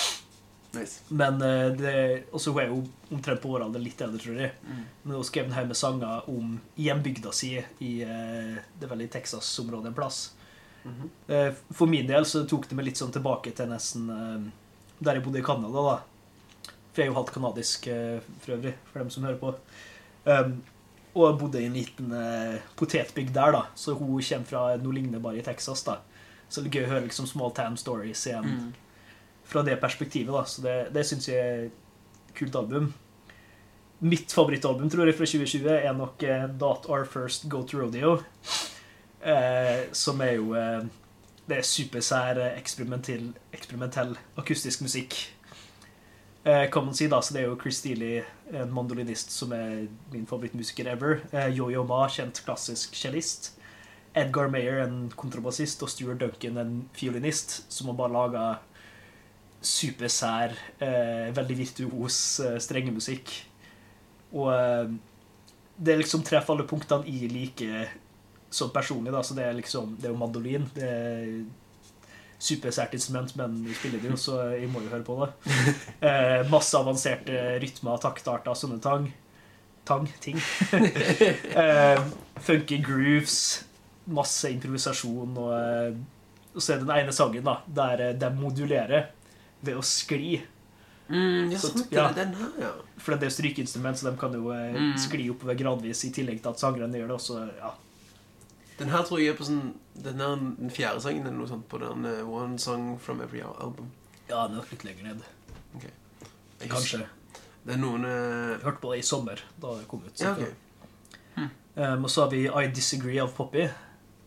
Nice. 0.74 1.03
Men 1.09 1.42
eh, 1.42 1.66
det, 1.79 2.22
også 2.33 2.55
hun 2.55 2.62
er 2.62 2.72
jo 2.72 2.81
omtrent 3.14 3.42
på 3.42 3.53
alder, 3.59 3.83
litt 3.83 4.00
eldre, 4.03 4.20
tror 4.22 4.40
jeg. 4.40 4.55
Mm. 4.64 4.81
Men 5.03 5.16
hun 5.18 5.27
skrev 5.27 5.48
en 5.48 5.57
haug 5.57 5.68
med 5.70 5.79
sanger 5.79 6.31
om 6.31 6.57
hjembygda 6.81 7.35
si 7.35 7.53
i 7.59 7.92
eh, 8.03 8.57
det 8.81 8.90
veldig 8.90 9.11
Texas-området 9.12 9.92
en 9.92 9.96
plass. 9.96 10.33
Mm 10.85 10.94
-hmm. 11.00 11.55
For 11.70 11.87
min 11.87 12.07
del 12.07 12.27
så 12.27 12.44
tok 12.44 12.68
det 12.68 12.77
meg 12.77 12.85
litt 12.85 12.96
sånn 12.96 13.12
tilbake 13.12 13.50
til 13.50 13.68
nesten 13.68 14.53
der 14.98 15.14
jeg 15.14 15.24
bodde 15.24 15.38
i 15.38 15.42
Canada, 15.42 15.83
da. 15.83 15.96
For 16.92 17.03
jeg 17.03 17.09
er 17.09 17.11
jo 17.11 17.18
halvt 17.18 17.33
kanadisk 17.33 17.87
eh, 17.87 18.20
for 18.40 18.53
øvrig, 18.53 18.74
for 18.92 18.98
dem 18.98 19.11
som 19.11 19.24
hører 19.24 19.38
på. 19.38 19.55
Um, 20.24 20.62
og 21.14 21.29
jeg 21.29 21.38
bodde 21.38 21.62
i 21.62 21.66
en 21.66 21.72
liten 21.72 22.12
potetbygd 22.77 23.35
der, 23.35 23.53
da. 23.53 23.62
Så 23.74 23.94
hun 23.94 24.22
kommer 24.22 24.46
fra 24.46 24.77
noe 24.77 24.92
lignende 24.92 25.20
bare 25.22 25.38
i 25.38 25.42
Texas, 25.42 25.83
da. 25.83 26.00
Så 26.54 26.62
det 26.62 26.70
er 26.70 26.78
gøy 26.80 26.86
å 26.86 26.92
høre 26.94 27.06
liksom 27.08 27.26
small 27.26 27.50
town 27.56 27.76
stories 27.80 28.22
igjen 28.30 28.44
Mm. 28.46 28.72
fra 29.44 29.62
det 29.66 29.80
perspektivet. 29.82 30.32
da, 30.32 30.44
Så 30.44 30.62
det, 30.62 30.92
det 30.94 31.02
syns 31.06 31.26
jeg 31.28 31.36
er 31.36 31.64
et 31.66 32.34
kult 32.38 32.54
album. 32.56 32.92
Mitt 34.04 34.32
favorittalbum 34.32 34.90
tror 34.90 35.06
jeg 35.08 35.16
fra 35.16 35.26
2020 35.26 35.68
er 35.88 35.92
nok 35.96 36.22
eh, 36.22 36.46
Not 36.60 36.86
Our 36.90 37.04
First 37.08 37.48
Go 37.48 37.62
to 37.62 37.78
Rodeo. 37.80 38.18
Eh, 39.24 39.86
som 39.96 40.20
er 40.20 40.34
jo 40.36 40.52
eh, 40.54 40.82
Det 41.48 41.56
er 41.58 41.62
supersær 41.64 42.38
eh, 42.40 42.58
eksperimentell, 42.60 43.30
eksperimentell 43.52 44.14
akustisk 44.40 44.82
musikk. 44.84 45.16
Eh, 46.44 46.66
kan 46.70 46.84
man 46.84 46.94
si 46.94 47.06
da, 47.08 47.20
så 47.24 47.32
Det 47.34 47.42
er 47.42 47.46
jo 47.48 47.56
Chris 47.60 47.78
Steely, 47.80 48.22
en 48.52 48.72
mandolinist 48.72 49.30
som 49.32 49.52
er 49.56 49.86
min 50.12 50.26
favorittmusiker 50.28 50.86
ever. 50.92 51.20
Eh, 51.32 51.48
Yo-Yo 51.56 51.84
Ma, 51.88 52.06
kjent 52.08 52.42
klassisk 52.44 52.94
cellist. 52.94 53.52
Edgar 54.14 54.50
Mayer, 54.53 54.85
en 54.85 55.09
kontrabassist, 55.18 55.83
og 55.83 55.90
Stuart 55.90 56.20
Duncan, 56.22 56.61
en 56.61 56.77
fiolinist, 56.94 57.64
som 57.72 57.90
har 57.90 57.98
bare 57.98 58.14
laga 58.14 58.44
supersær, 59.64 60.55
eh, 60.79 61.33
veldig 61.35 61.57
virtuos 61.59 62.18
eh, 62.44 62.59
strengemusikk. 62.62 63.33
Og 64.35 64.53
eh, 64.53 64.94
det 65.77 65.98
liksom 65.98 66.22
treffer 66.27 66.55
alle 66.55 66.68
punktene 66.68 67.09
i 67.11 67.27
like 67.33 67.88
sånn 68.55 68.72
personlig, 68.74 69.12
da. 69.14 69.22
Så 69.27 69.37
det 69.37 69.48
er 69.48 69.59
liksom 69.59 69.96
Det 69.98 70.09
er 70.09 70.14
jo 70.14 70.20
mandolin. 70.20 70.68
Det 70.74 70.88
er 70.88 71.29
supersært 72.44 72.94
instrument, 72.94 73.35
men 73.40 73.57
vi 73.64 73.74
spiller 73.77 74.03
det 74.03 74.11
jo, 74.11 74.18
så 74.20 74.38
jeg 74.53 74.68
må 74.70 74.83
jo 74.85 74.92
høre 74.92 75.07
på 75.07 75.18
det. 75.22 75.33
Eh, 76.05 76.42
masse 76.50 76.77
avanserte 76.77 77.59
rytmer, 77.62 77.96
taktarter, 78.03 78.57
sånne 78.59 78.77
tang. 78.85 79.07
Tang, 79.88 80.05
ting. 80.20 80.37
eh, 81.62 82.03
funky 82.44 82.83
grooves, 82.85 83.64
masse 84.06 84.50
improvisasjon, 84.52 85.36
og, 85.38 85.52
eh, 85.58 85.94
og 86.54 86.60
så 86.62 86.74
er 86.74 86.82
den 86.84 86.90
ene 86.90 87.12
sangen 87.12 87.44
da, 87.44 87.58
der 87.66 88.00
eh, 88.10 88.12
de 88.18 88.30
modulerer 88.36 89.06
ved 89.64 89.76
å 89.76 89.82
skli. 89.84 90.42
Mm, 91.08 91.50
ja, 91.52 91.58
sant 91.60 91.82
det. 91.90 91.96
ja. 91.98 92.08
Den 92.16 92.34
her, 92.34 92.50
ja. 92.60 92.72
For 92.98 93.16
det 93.20 93.28
er 93.28 93.34
strykeinstrument, 93.34 93.98
så 94.00 94.10
de 94.10 94.16
kan 94.20 94.32
jo 94.32 94.50
eh, 94.52 94.72
Mm. 94.74 94.94
skli 94.98 95.30
oppover 95.32 95.54
gradvis, 95.56 96.04
i 96.04 96.10
tillegg 96.16 96.40
til 96.42 96.50
at 96.52 96.58
sangerne 96.60 96.96
gjør 97.00 97.08
det 97.12 97.16
også. 97.18 97.40
ja. 97.58 97.72
Den 98.78 98.88
her 98.90 99.04
tror 99.06 99.20
jeg 99.22 99.28
er 99.30 99.36
på 99.38 99.44
sånn 99.46 99.68
Den 99.94 100.20
er 100.20 100.32
den 100.58 100.70
fjerde 100.74 100.98
sangen 101.00 101.22
eller 101.28 101.36
noe 101.38 101.46
sånt 101.46 101.68
på 101.70 101.78
den 101.78 102.04
uh, 102.04 102.24
One 102.26 102.58
Song 102.58 102.96
From 102.98 103.20
Every 103.22 103.40
Album. 103.46 103.92
Ja, 104.28 104.48
den 104.48 104.58
er 104.58 104.64
litt 104.72 104.82
lenger 104.84 105.04
ned. 105.12 105.20
Jeg 106.60 106.70
Kanskje. 106.72 106.98
husker- 106.98 107.08
Det 107.64 107.72
er 107.74 107.78
noen 107.78 108.04
uh... 108.04 108.50
Jeg 108.58 108.64
hørte 108.64 108.80
på 108.82 108.90
det 108.92 108.98
i 108.98 109.06
sommer, 109.06 109.40
da 109.62 109.76
det 109.78 109.86
kom 109.88 110.02
ut. 110.04 110.18
Ja, 110.20 110.32
okay. 110.32 110.50
hm. 111.36 111.48
Um, 111.76 112.04
og 112.04 112.10
så 112.10 112.24
har 112.24 112.30
vi 112.34 112.42
I 112.48 112.66
Disagree 112.74 113.22
av 113.22 113.30
Poppy. 113.36 113.68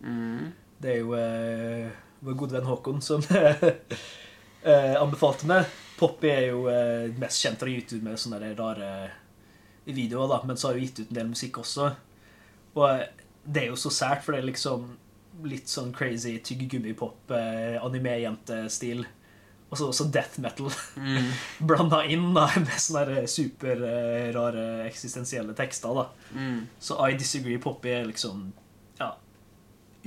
Mm. 0.04 0.52
Det 0.78 0.92
er 0.94 1.00
jo 1.02 1.14
eh, 1.18 1.88
vår 2.26 2.36
gode 2.38 2.58
venn 2.58 2.68
Håkon 2.70 3.02
som 3.02 3.24
eh, 3.32 4.96
anbefalte 5.02 5.48
meg. 5.50 5.66
Poppy 5.98 6.30
er 6.30 6.46
jo 6.52 6.68
eh, 6.70 7.08
mest 7.18 7.42
kjent 7.42 7.60
fra 7.62 7.72
YouTube 7.72 8.04
med 8.06 8.20
sånne 8.22 8.52
rare 8.58 8.92
videoer, 9.88 10.28
da, 10.30 10.42
men 10.46 10.58
så 10.60 10.70
har 10.70 10.78
hun 10.78 10.84
gitt 10.86 11.00
ut 11.02 11.10
en 11.12 11.18
del 11.22 11.30
musikk 11.32 11.58
også. 11.64 11.90
Og 12.78 12.88
eh, 12.92 13.06
det 13.48 13.64
er 13.66 13.70
jo 13.72 13.80
så 13.80 13.92
sært, 13.94 14.26
for 14.26 14.36
det 14.36 14.44
er 14.44 14.50
liksom 14.52 14.88
litt 15.48 15.70
sånn 15.70 15.94
crazy 15.96 16.36
tyggegummipop, 16.46 17.32
eh, 17.38 17.78
anime-jentestil. 17.86 19.06
Og 19.68 19.76
så 19.76 19.90
også 19.90 20.06
death 20.14 20.38
metal 20.40 20.70
Mm. 20.98 21.32
blanda 21.70 22.00
inn 22.08 22.30
da, 22.36 22.46
med 22.56 22.70
sånne 22.80 23.26
superrare 23.28 24.32
superrare 24.32 24.64
eksistensielle 24.88 25.54
tekster. 25.58 25.94
da. 25.98 26.06
Mm. 26.38 26.62
Så 26.80 26.98
I 27.04 27.18
Disagree 27.20 27.60
Poppy 27.62 27.92
er 27.92 28.08
liksom 28.08 28.48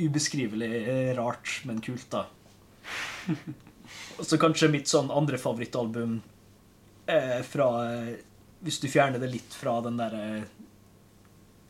ubeskrivelig 0.06 0.70
eh, 0.80 1.10
rart, 1.18 1.60
men 1.68 1.80
kult, 1.84 2.06
da. 2.12 2.26
Og 4.18 4.26
så 4.26 4.38
kanskje 4.40 4.70
mitt 4.72 4.90
sånn 4.90 5.10
andre 5.12 5.38
favorittalbum 5.40 6.18
eh, 7.10 7.40
fra 7.46 7.68
eh, 7.90 8.10
Hvis 8.64 8.80
du 8.82 8.88
fjerner 8.92 9.22
det 9.22 9.30
litt 9.32 9.54
fra 9.56 9.78
den 9.84 9.96
derre 10.00 10.44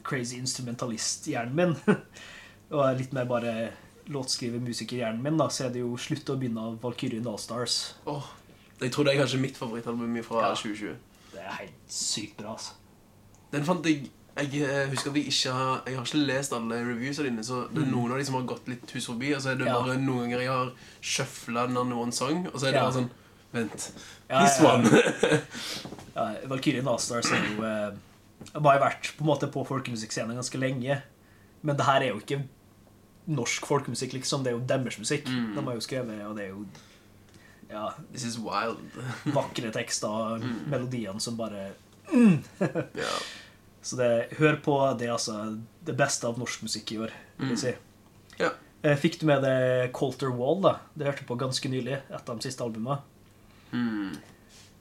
crazy 0.06 0.38
instrumentalist-hjernen 0.40 1.54
min, 1.54 1.74
og 2.72 2.80
er 2.86 2.98
litt 2.98 3.12
mer 3.14 3.28
bare 3.30 3.52
låtskriver-musiker-hjernen 4.10 5.22
min, 5.22 5.36
da, 5.38 5.46
så 5.52 5.66
er 5.68 5.74
det 5.74 5.82
jo 5.84 5.92
Slutt 6.00 6.32
å 6.32 6.38
begynne 6.40 6.64
av 6.70 6.78
Valkyrien 6.82 7.28
Allstars. 7.30 7.76
Oh, 8.10 8.26
jeg 8.80 8.90
tror 8.94 9.06
det 9.06 9.14
er 9.14 9.20
kanskje 9.22 9.42
mitt 9.42 9.60
favorittalbum 9.60 10.16
fra 10.26 10.48
Ja. 10.48 10.54
2020. 10.56 10.96
Det 11.30 11.44
er 11.44 11.58
helt 11.60 11.92
sykt 11.94 12.40
bra, 12.40 12.56
altså. 12.56 12.74
Den 13.52 13.66
fant 13.66 13.86
jeg 13.86 14.08
Jeg 14.36 14.62
eh, 14.62 14.88
husker 14.90 15.10
at 15.10 15.16
jeg 15.16 15.26
ikke 15.26 15.52
har 15.52 15.82
Jeg 15.86 15.96
har 15.96 16.04
ikke 16.06 16.26
lest 16.26 16.52
alle 16.52 16.76
reviewsa 16.86 17.22
dine, 17.26 17.42
så 17.44 17.64
det 17.74 17.82
er 17.82 17.86
Mm. 17.86 17.92
noen 17.96 18.12
av 18.12 18.18
de 18.18 18.24
som 18.24 18.34
har 18.34 18.42
gått 18.46 18.68
litt 18.68 18.90
hus 18.94 19.06
forbi, 19.06 19.34
og 19.34 19.40
så 19.42 19.50
er 19.50 19.56
det 19.58 19.66
Ja. 19.66 19.80
bare 19.80 19.96
noen 19.98 20.20
ganger 20.30 20.38
jeg 20.40 20.48
har 20.48 20.70
shuffla 21.02 21.64
one 21.66 22.12
sang, 22.12 22.46
og 22.46 22.54
så 22.60 22.66
er 22.68 22.72
det 22.72 22.74
Ja. 22.74 22.84
bare 22.90 22.92
sånn 23.02 23.10
Vent. 23.52 23.92
Ja, 24.30 24.44
This 24.46 24.60
ja, 24.60 24.64
ja. 24.64 24.74
one. 24.74 24.84
Ja, 26.16 26.46
Valkyrien 26.46 26.86
Allstars 26.86 27.32
er 27.32 27.42
jo 27.56 27.62
eh, 27.64 27.92
har 28.54 28.60
bare 28.60 28.80
vært 28.80 29.16
på 29.16 29.20
en 29.22 29.26
måte 29.26 29.50
på 29.50 29.66
folkemusikkscenen 29.66 30.36
ganske 30.36 30.58
lenge. 30.58 31.02
Men 31.62 31.76
det 31.76 31.84
her 31.86 32.00
er 32.02 32.08
jo 32.14 32.20
ikke 32.20 32.44
norsk 33.28 33.66
folkemusikk, 33.66 34.12
liksom. 34.12 34.42
Det 34.44 34.52
er 34.52 34.56
jo 34.58 34.64
deres 34.66 34.98
musikk. 34.98 35.26
Mm. 35.26 35.54
De 35.56 35.62
har 35.64 35.74
jo 35.74 35.80
skrevet, 35.80 36.22
og 36.26 36.36
det 36.36 36.44
er 36.44 36.48
jo 36.48 36.66
ja, 37.70 37.90
This 38.12 38.24
is 38.24 38.38
wild. 38.38 38.78
vakre 39.26 39.70
tekster, 39.72 40.38
Mm. 40.42 40.70
melodiene 40.70 41.20
som 41.20 41.36
bare 41.36 41.72
Ja. 42.94 43.12
Så 43.82 43.96
det, 43.96 44.08
hør 44.38 44.56
på 44.60 44.74
det, 44.98 45.08
altså. 45.08 45.58
Det 45.84 45.94
beste 45.96 46.26
av 46.28 46.36
norsk 46.38 46.62
musikk 46.66 46.92
i 46.92 46.98
år, 47.06 47.10
vil 47.38 47.48
jeg 47.54 47.56
Mm. 47.56 47.62
si. 47.62 47.74
Ja. 48.38 48.50
Eh, 48.82 48.96
Fikk 48.96 49.18
du 49.20 49.26
med 49.26 49.42
deg 49.42 49.92
Colter 49.92 50.30
Wall, 50.30 50.60
da? 50.60 50.74
Det 50.96 51.06
hørte 51.06 51.24
på 51.26 51.36
ganske 51.38 51.68
nylig, 51.68 51.98
et 52.10 52.28
av 52.28 52.36
de 52.38 52.42
siste 52.42 52.60
albumene. 52.64 52.98
Mm. 53.72 54.16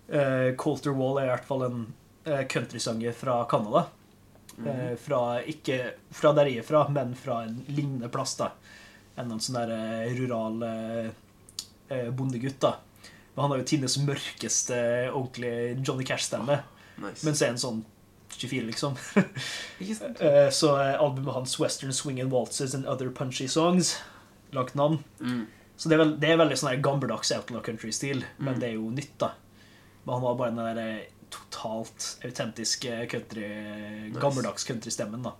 Eh, 0.09 0.55
Colter 0.55 0.91
Wall 0.93 1.19
er 1.19 1.25
i 1.25 1.31
hvert 1.35 1.45
fall 1.45 1.63
en 1.63 1.93
eh, 2.25 2.43
countrysanger 2.47 3.13
fra 3.13 3.45
Canada. 3.49 3.87
Eh, 4.65 4.95
fra, 4.99 5.39
ikke 5.47 5.93
fra 6.11 6.33
der 6.33 6.45
jeg 6.51 6.57
er 6.59 6.63
fra, 6.67 6.87
men 6.89 7.13
fra 7.15 7.43
en 7.45 7.63
lignende 7.69 8.09
plass. 8.11 8.35
da. 8.35 8.51
Enn 9.17 9.31
en 9.31 9.39
sånn 9.39 9.55
der 9.67 10.09
rural 10.19 11.11
bondegutt. 12.11 12.59
da. 12.59 12.75
Men 13.35 13.41
han 13.43 13.51
har 13.51 13.57
jo 13.61 13.63
tidenes 13.69 13.97
mørkeste 14.03 14.79
ordentlig 15.13 15.85
Johnny 15.87 16.03
Cash-stemme. 16.03 16.59
Nice. 16.99 17.23
Men 17.25 17.33
så 17.35 17.45
er 17.45 17.53
han 17.53 17.61
sånn 17.61 17.85
24, 18.39 18.65
liksom. 18.71 18.95
Eh, 20.19 20.49
så 20.55 20.73
albumet 20.75 21.33
hans 21.35 21.57
Western 21.59 21.93
Swing 21.93 22.19
and 22.23 22.31
Waltzes 22.33 22.73
and 22.75 22.87
Other 22.87 23.09
Punchy 23.09 23.47
Songs 23.47 23.97
Langt 24.51 24.73
navn. 24.75 25.03
Mm. 25.21 25.45
Så 25.77 25.89
det 25.89 25.95
er, 25.95 26.01
veld, 26.03 26.15
det 26.19 26.29
er 26.33 26.39
veldig 26.41 26.55
sånn 26.59 26.81
gammeldags 26.83 27.29
outlaw 27.35 27.61
country-stil, 27.63 28.23
men 28.39 28.55
Mm. 28.55 28.59
det 28.59 28.67
er 28.69 28.73
jo 28.75 28.89
nytt, 28.91 29.13
da. 29.21 29.29
Men 30.05 30.13
han 30.15 30.23
var 30.23 30.35
bare 30.39 30.55
den 30.55 30.65
der 30.75 30.79
eh, 30.83 31.05
totalt 31.29 32.07
autentiske 32.25 33.05
country, 33.11 33.45
gammeldags 34.17 34.65
countrystemmen, 34.65 35.21
da. 35.23 35.35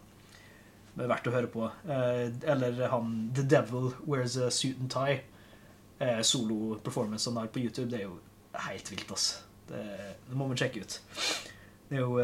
er 0.99 1.07
verdt 1.09 1.27
å 1.27 1.33
høre 1.33 1.47
på. 1.51 1.65
Eh, 1.89 2.29
eller 2.53 2.87
han 2.91 3.31
The 3.35 3.43
Devil 3.43 3.91
Wears 4.05 4.37
a 4.37 4.49
Suit 4.51 4.77
and 4.79 4.91
Tie. 4.93 5.21
Solo-performance 6.23 7.27
han 7.29 7.37
har 7.37 7.47
på 7.51 7.59
YouTube. 7.59 7.89
Det 7.91 7.99
er 7.99 8.05
jo 8.05 8.19
helt 8.69 8.91
vilt, 8.91 9.11
ass. 9.11 9.41
Det, 9.67 9.81
det 10.29 10.35
må 10.37 10.47
man 10.47 10.57
sjekke 10.59 10.81
ut. 10.85 10.99
Det 11.89 11.97
er 11.97 12.05
jo 12.05 12.19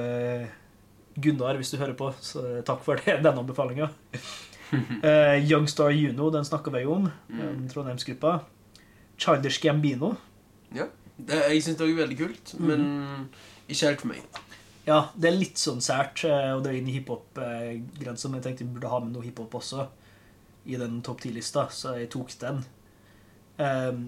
Gunnar, 1.15 1.55
hvis 1.59 1.71
du 1.71 1.79
hører 1.79 1.95
på, 1.97 2.09
så 2.21 2.43
takk 2.67 2.83
for 2.85 2.99
det, 2.99 3.19
den 3.25 3.39
anbefalinga. 3.39 3.89
uh, 4.73 5.37
Youngstar 5.39 5.93
Juno, 5.95 6.29
den 6.33 6.47
snakka 6.47 6.73
vi 6.75 6.85
om. 6.85 7.09
Mm. 7.29 7.41
Mm. 7.41 7.65
Trondheimsgruppa. 7.71 8.39
Childish 9.17 9.63
Gambino. 9.63 10.15
Ja. 10.75 10.89
Det, 11.15 11.37
jeg 11.53 11.63
syns 11.63 11.79
det 11.79 11.87
er 11.87 11.99
veldig 12.01 12.17
kult, 12.19 12.55
mm. 12.59 12.65
men 12.67 12.81
ikke 13.71 13.87
helt 13.87 14.01
for 14.03 14.11
meg. 14.11 14.41
Ja, 14.85 14.97
det 15.17 15.29
er 15.29 15.37
litt 15.39 15.57
sånn 15.57 15.79
sært, 15.81 16.21
eh, 16.27 16.51
og 16.53 16.61
det 16.65 16.71
er 16.73 16.79
inn 16.79 16.89
i 16.91 16.97
hiphop-grensa, 16.99 18.29
men 18.29 18.37
jeg 18.37 18.45
tenkte 18.49 18.67
vi 18.67 18.75
burde 18.75 18.91
ha 18.91 18.99
med 19.01 19.15
noe 19.15 19.25
hiphop 19.25 19.55
også 19.57 19.87
i 20.69 20.77
den 20.77 20.99
topp 21.05 21.23
ti-lista, 21.23 21.65
så 21.73 21.95
jeg 21.97 22.11
tok 22.13 22.33
den. 22.41 22.61
Um, 23.57 24.03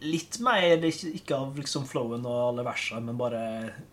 litt 0.00 0.38
mer 0.40 0.84
ikke 0.84 1.36
av 1.36 1.56
liksom 1.58 1.86
flowen 1.88 2.24
og 2.28 2.36
alle 2.50 2.64
versene, 2.66 3.02
men 3.08 3.18
bare 3.20 3.42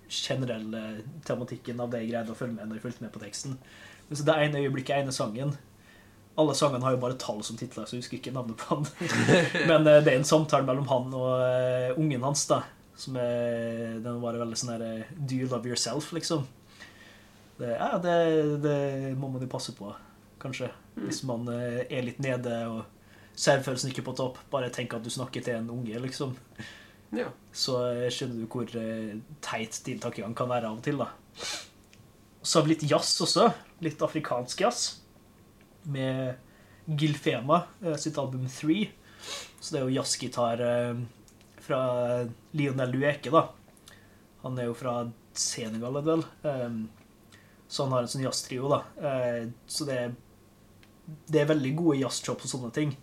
generell 0.07 0.67
eh, 0.77 0.99
tematikken 1.27 1.81
av 1.83 1.91
det 1.91 2.03
jeg 2.03 2.13
greide 2.13 2.33
å 2.33 2.37
følge 2.37 2.55
med 2.55 2.69
når 2.69 2.79
jeg 2.79 2.85
fulgte 2.85 3.05
med 3.05 3.13
på 3.13 3.23
teksten. 3.23 3.57
Men 4.07 4.19
så 4.19 4.27
det 4.27 4.37
ene 4.45 4.61
øyeblikket, 4.63 5.01
ene 5.01 5.11
sangen 5.15 5.57
Alle 6.37 6.53
sangene 6.55 6.85
har 6.85 6.93
jo 6.93 7.01
bare 7.01 7.17
tall 7.19 7.41
som 7.43 7.57
titler, 7.59 7.87
så 7.87 7.97
jeg 7.97 8.03
husker 8.03 8.19
ikke 8.19 8.35
navnet 8.35 8.59
på 8.61 8.75
han. 8.75 8.85
men 9.71 9.87
eh, 9.89 10.01
det 10.05 10.13
er 10.13 10.19
en 10.19 10.27
samtale 10.27 10.67
mellom 10.67 10.87
han 10.91 11.15
og 11.17 11.31
eh, 11.43 11.97
ungen 11.97 12.23
hans, 12.23 12.45
da. 12.49 12.61
Som 12.97 13.17
er 13.21 13.97
Den 14.01 14.21
var 14.23 14.39
veldig 14.39 14.57
sånn 14.57 14.75
her 14.75 14.85
eh, 14.85 15.09
Do 15.17 15.37
you 15.37 15.49
love 15.49 15.67
yourself, 15.69 16.11
liksom? 16.15 16.45
Det, 17.57 17.71
ja, 17.73 17.97
det, 17.97 18.17
det 18.61 18.77
må 19.17 19.31
man 19.33 19.41
jo 19.41 19.49
passe 19.49 19.73
på, 19.73 19.89
kanskje. 20.37 20.69
Hvis 21.01 21.23
man 21.25 21.49
er 21.49 22.05
litt 22.05 22.19
nede 22.21 22.53
og 22.69 22.83
selvfølelsen 23.37 23.93
ikke 23.93 24.05
på 24.07 24.15
topp. 24.17 24.41
Bare 24.51 24.71
tenk 24.73 24.95
at 24.97 25.05
du 25.05 25.11
snakker 25.13 25.43
til 25.45 25.59
en 25.59 25.71
unge, 25.73 25.99
liksom. 26.03 26.35
Ja. 27.15 27.29
Så 27.55 27.77
eh, 27.93 28.07
skjønner 28.11 28.41
du 28.41 28.47
hvor 28.51 28.71
eh, 28.79 29.17
teit 29.43 29.79
din 29.85 30.01
tankegang 30.03 30.35
kan 30.37 30.49
være 30.51 30.69
av 30.69 30.79
og 30.79 30.85
til, 30.85 30.99
da. 30.99 31.11
Så 32.41 32.59
har 32.59 32.65
vi 32.65 32.73
litt 32.73 32.87
jazz 32.89 33.13
også. 33.23 33.49
Litt 33.85 34.01
afrikansk 34.03 34.65
jazz. 34.65 34.87
Med 35.87 36.35
Gilfema 36.87 37.65
eh, 37.83 37.95
sitt 37.99 38.19
album 38.19 38.47
3. 38.51 38.81
Så 39.59 39.73
det 39.73 39.79
er 39.79 39.87
jo 39.87 39.95
jazzgitar 39.97 40.61
fra 41.65 41.79
Lionel 42.55 42.93
Lueke, 42.93 43.31
da. 43.33 43.47
Han 44.43 44.59
er 44.61 44.69
jo 44.69 44.75
fra 44.77 45.01
Senegal, 45.35 45.97
vel. 46.05 46.21
Så 47.67 47.83
han 47.83 47.95
har 47.95 48.05
en 48.05 48.11
sånn 48.11 48.23
jazztrio, 48.23 48.69
da. 48.71 48.79
Så 49.67 49.87
det 49.89 49.97
er, 49.97 50.13
det 51.27 51.41
er 51.41 51.49
veldig 51.49 51.73
gode 51.81 51.97
jazzchops 52.03 52.45
og 52.45 52.53
sånne 52.53 52.71
ting. 52.77 52.93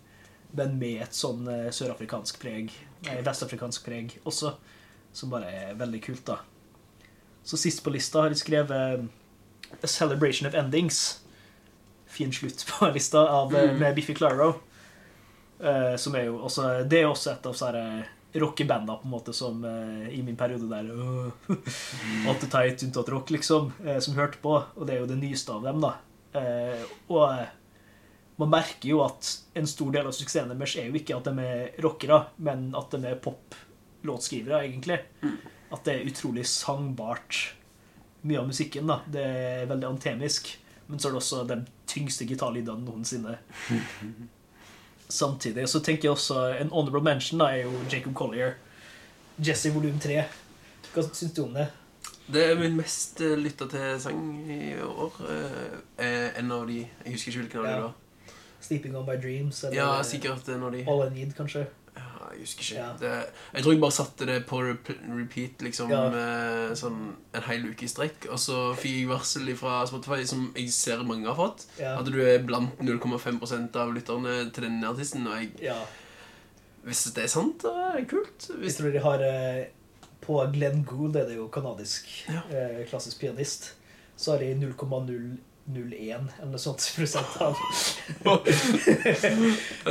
Men 0.55 0.77
med 0.79 1.01
et 1.03 1.15
sånn 1.17 1.47
eh, 1.51 1.69
sørafrikansk 1.75 2.39
preg, 2.39 2.71
nei, 3.07 3.15
vestafrikansk 3.25 3.83
preg 3.85 4.13
også, 4.23 4.53
som 5.15 5.31
bare 5.33 5.49
er 5.51 5.73
veldig 5.79 6.01
kult, 6.05 6.23
da. 6.29 6.37
Så 7.45 7.59
sist 7.61 7.83
på 7.85 7.91
lista 7.93 8.23
har 8.23 8.31
jeg 8.33 8.39
skrevet 8.41 9.05
A 9.83 9.87
Celebration 9.89 10.47
of 10.49 10.55
Endings. 10.57 11.01
Fin 12.07 12.31
slutt 12.33 12.63
på 12.69 12.87
lista 12.95 13.25
av, 13.27 13.53
eh, 13.55 13.69
Mm. 13.73 13.79
med 13.83 13.95
Biffy 13.95 14.13
Claro. 14.15 14.53
Uh, 15.55 15.95
som 15.95 16.11
er 16.19 16.25
jo 16.27 16.33
også 16.43 16.83
Det 16.83 16.97
er 16.99 17.05
også 17.07 17.29
et 17.31 17.45
av 17.47 17.53
sånne 17.55 18.05
rockebanda 18.35 18.97
på 18.99 19.05
en 19.07 19.11
måte 19.13 19.31
som 19.33 19.61
uh, 19.63 20.03
i 20.11 20.19
min 20.21 20.35
periode 20.35 20.67
der 20.67 20.89
uh, 20.91 21.31
Alt 22.27 22.43
er 22.43 22.49
teit 22.51 22.83
unntatt 22.83 23.07
rock, 23.13 23.31
liksom, 23.31 23.69
eh, 23.85 23.99
som 24.03 24.17
hørte 24.19 24.41
på. 24.43 24.57
Og 24.75 24.83
det 24.87 24.95
er 24.97 24.99
jo 24.99 25.07
det 25.13 25.15
nyeste 25.21 25.53
av 25.55 25.63
dem, 25.63 25.79
da. 25.79 25.93
Eh, 26.35 26.83
og 27.07 27.23
eh, 27.37 27.47
man 28.37 28.51
merker 28.51 28.89
jo 28.89 29.01
at 29.05 29.29
en 29.55 29.67
stor 29.67 29.91
del 29.95 30.07
av 30.09 30.15
suksessen 30.15 30.51
deres 30.51 30.75
er 30.79 30.89
jo 30.89 30.99
ikke 30.99 31.15
at 31.15 31.29
de 31.29 31.45
er 31.45 31.77
rockere, 31.83 32.17
men 32.43 32.67
at 32.75 32.91
de 32.91 33.07
er 33.07 33.21
poplåtskrivere, 33.23 34.65
egentlig. 34.67 34.99
At 35.71 35.85
det 35.87 35.93
er 35.95 36.09
utrolig 36.09 36.43
sangbart, 36.49 37.39
mye 38.25 38.41
av 38.41 38.49
musikken. 38.49 38.87
da. 38.91 38.99
Det 39.07 39.23
er 39.23 39.69
veldig 39.71 39.87
antemisk. 39.93 40.51
Men 40.87 40.99
så 40.99 41.07
er 41.07 41.15
det 41.15 41.21
også 41.21 41.43
de 41.49 41.57
tyngste 41.89 42.27
gitarlydene 42.29 42.85
noensinne. 42.85 43.37
Samtidig 45.07 45.67
så 45.69 45.79
tenker 45.85 46.07
jeg 46.07 46.15
også 46.15 46.39
En 46.59 46.71
honorable 46.73 47.03
mention 47.05 47.37
da 47.41 47.51
er 47.53 47.65
jo 47.67 47.83
Jacob 47.91 48.13
Collier. 48.17 48.55
Jesse 49.37 49.69
volum 49.73 49.99
3. 50.01 50.23
Hva 50.93 51.03
syns 51.11 51.33
du 51.35 51.43
om 51.43 51.53
det? 51.57 51.67
Det 52.25 52.41
er 52.49 52.57
min 52.57 52.73
mest 52.77 53.19
eh, 53.21 53.35
lytta 53.37 53.67
til 53.69 53.99
sang 54.01 54.21
i 54.49 54.73
år. 54.81 55.19
eh, 55.29 55.75
er 56.01 56.39
en 56.39 56.51
av 56.55 56.63
de 56.67 56.79
Jeg 56.81 57.13
husker 57.13 57.31
ikke 57.31 57.41
hvilken 57.43 57.59
av 57.59 57.65
de 57.65 57.73
det 57.73 57.83
var. 57.83 57.93
'Sleeping 58.65 58.95
On 58.95 59.05
My 59.05 59.15
Dreams'? 59.21 59.63
Eller 59.67 59.75
Ja, 59.77 60.01
sikkert 60.03 60.47
når 60.47 60.71
de. 60.71 60.85
'All 60.87 61.07
I 61.07 61.09
Need', 61.25 61.33
kanskje? 61.37 61.65
Ja, 61.95 62.01
jeg 62.31 62.39
husker 62.41 62.61
ikke. 62.61 62.75
Ja. 62.75 62.91
Det, 62.99 63.25
jeg 63.53 63.63
tror 63.63 63.71
jeg 63.71 63.81
bare 63.81 63.91
satte 63.91 64.25
det 64.25 64.45
på 64.45 64.57
repeat 64.61 65.61
liksom 65.61 65.89
Ja. 65.89 66.07
eh, 66.07 66.73
sånn 66.75 67.13
en 67.33 67.41
hel 67.41 67.61
uke 67.69 67.83
i 67.83 67.87
strekk. 67.87 68.25
Og 68.31 68.37
så 68.39 68.75
fikk 68.75 68.97
jeg 68.99 69.07
varsel 69.07 69.55
fra 69.55 69.85
Spotify, 69.87 70.25
som 70.25 70.51
jeg 70.57 70.69
ser 70.71 71.03
mange 71.03 71.25
har 71.27 71.35
fått, 71.35 71.65
Ja. 71.79 71.97
at 71.99 72.05
du 72.05 72.19
er 72.21 72.39
blant 72.43 72.77
0,5 72.81 73.75
av 73.75 73.93
lytterne 73.93 74.51
til 74.51 74.63
denne 74.63 74.83
artisten. 74.89 75.25
Og 75.27 75.39
jeg, 75.39 75.51
ja. 75.61 75.77
hvis 76.83 77.03
det 77.13 77.23
er 77.23 77.27
sant, 77.27 77.61
da 77.63 77.91
er 77.93 77.97
det 78.01 78.09
kult. 78.09 78.49
Jeg 78.49 78.57
Hvis, 78.59 78.77
tror 78.77 78.91
de 78.91 78.99
har 78.99 79.19
eh, 79.23 79.65
På 80.21 80.41
Glenn 80.51 80.83
Gould, 80.83 81.15
er 81.15 81.25
det 81.27 81.35
jo 81.37 81.47
kanadisk 81.47 82.07
eh, 82.29 82.83
klassisk 82.89 83.19
pianist, 83.19 83.73
så 84.17 84.31
har 84.31 84.39
de 84.39 84.53
0,001 85.65 86.27
eller 86.39 86.51
noe 86.51 86.59
sånt 86.61 86.83
prosent 86.95 87.37
av 87.41 87.55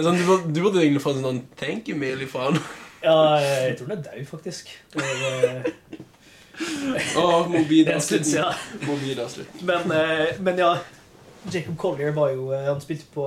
sånn, 0.04 0.18
du, 0.18 0.24
burde- 0.28 0.52
du 0.54 0.60
burde 0.62 0.82
egentlig 0.84 1.02
fått 1.02 1.16
en 1.18 1.26
sånn 1.28 1.40
thank 1.58 1.88
you-mail 1.90 2.22
ifra 2.26 2.40
han. 2.50 2.56
Ja, 3.04 3.16
jeg 3.42 3.74
tror 3.78 3.88
den 3.90 3.98
er 3.98 4.04
død, 4.06 4.26
faktisk. 4.30 4.64
Eh, 4.96 5.62
Å, 7.18 7.20
mobil 7.50 7.82
det 7.88 7.96
slutt, 8.04 8.28
ja 8.30 8.52
siden. 8.54 8.86
Mobil 8.88 9.18
avslutt. 9.20 9.52
Men, 9.66 9.82
eh, 9.92 10.28
men 10.46 10.56
ja, 10.62 10.70
Jacob 11.50 11.76
Collier 11.82 12.12
var 12.16 12.28
jo 12.32 12.42
eh, 12.54 12.64
Han 12.70 12.80
spilte 12.80 13.04
på 13.12 13.22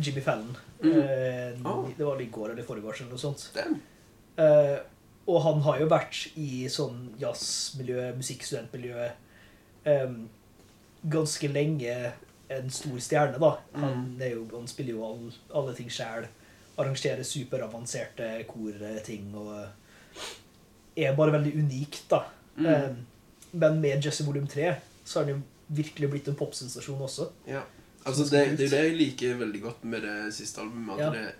Jimmy 0.00 0.22
Fallon. 0.24 0.54
Mm. 0.80 0.98
Eh, 0.98 1.50
Ah. 1.64 1.84
Det 1.96 2.04
var 2.04 2.18
i 2.20 2.26
går 2.32 2.50
eller 2.52 2.64
foregårs 2.66 3.00
eller 3.04 3.12
noe 3.14 3.20
sånt. 3.22 3.40
Damn. 3.54 3.76
Eh, 4.40 4.78
og 5.30 5.38
han 5.44 5.60
har 5.64 5.78
jo 5.80 5.86
vært 5.88 6.16
i 6.36 6.66
sånn 6.68 7.12
jazzmiljø, 7.20 8.10
musikkstudentmiljø 8.18 8.96
eh, 9.06 10.10
ganske 11.10 11.48
lenge 11.52 12.12
en 12.54 12.70
stor 12.70 12.98
stjerne, 13.00 13.38
da. 13.40 13.56
Han, 13.80 14.16
er 14.22 14.34
jo, 14.36 14.44
han 14.52 14.66
spiller 14.68 14.94
jo 14.98 15.04
all, 15.06 15.32
alle 15.54 15.74
ting 15.74 15.88
sjæl. 15.90 16.26
Arrangerer 16.78 17.22
superavanserte 17.22 18.28
korting 18.48 19.30
og 19.38 19.66
er 20.96 21.14
bare 21.16 21.32
veldig 21.34 21.52
unikt, 21.58 22.04
da. 22.10 22.22
Mm. 22.56 22.66
Eh, 22.66 22.90
men 23.54 23.80
med 23.82 24.04
Jesse 24.04 24.24
Volum 24.26 24.46
3 24.50 24.74
så 25.04 25.18
har 25.20 25.26
han 25.28 25.34
jo 25.36 25.40
virkelig 25.74 26.10
blitt 26.12 26.28
en 26.30 26.36
popsensasjon 26.38 27.00
også. 27.02 27.28
Ja. 27.48 27.62
Altså, 28.04 28.26
det, 28.28 28.42
det 28.58 28.66
er 28.66 28.74
det 28.74 28.82
jeg 28.90 28.96
liker 28.98 29.38
veldig 29.40 29.60
godt 29.64 29.84
med 29.88 30.02
det 30.04 30.16
siste 30.36 30.60
albumet. 30.60 30.98
At 30.98 31.04
Ja. 31.04 31.10
det, 31.10 31.34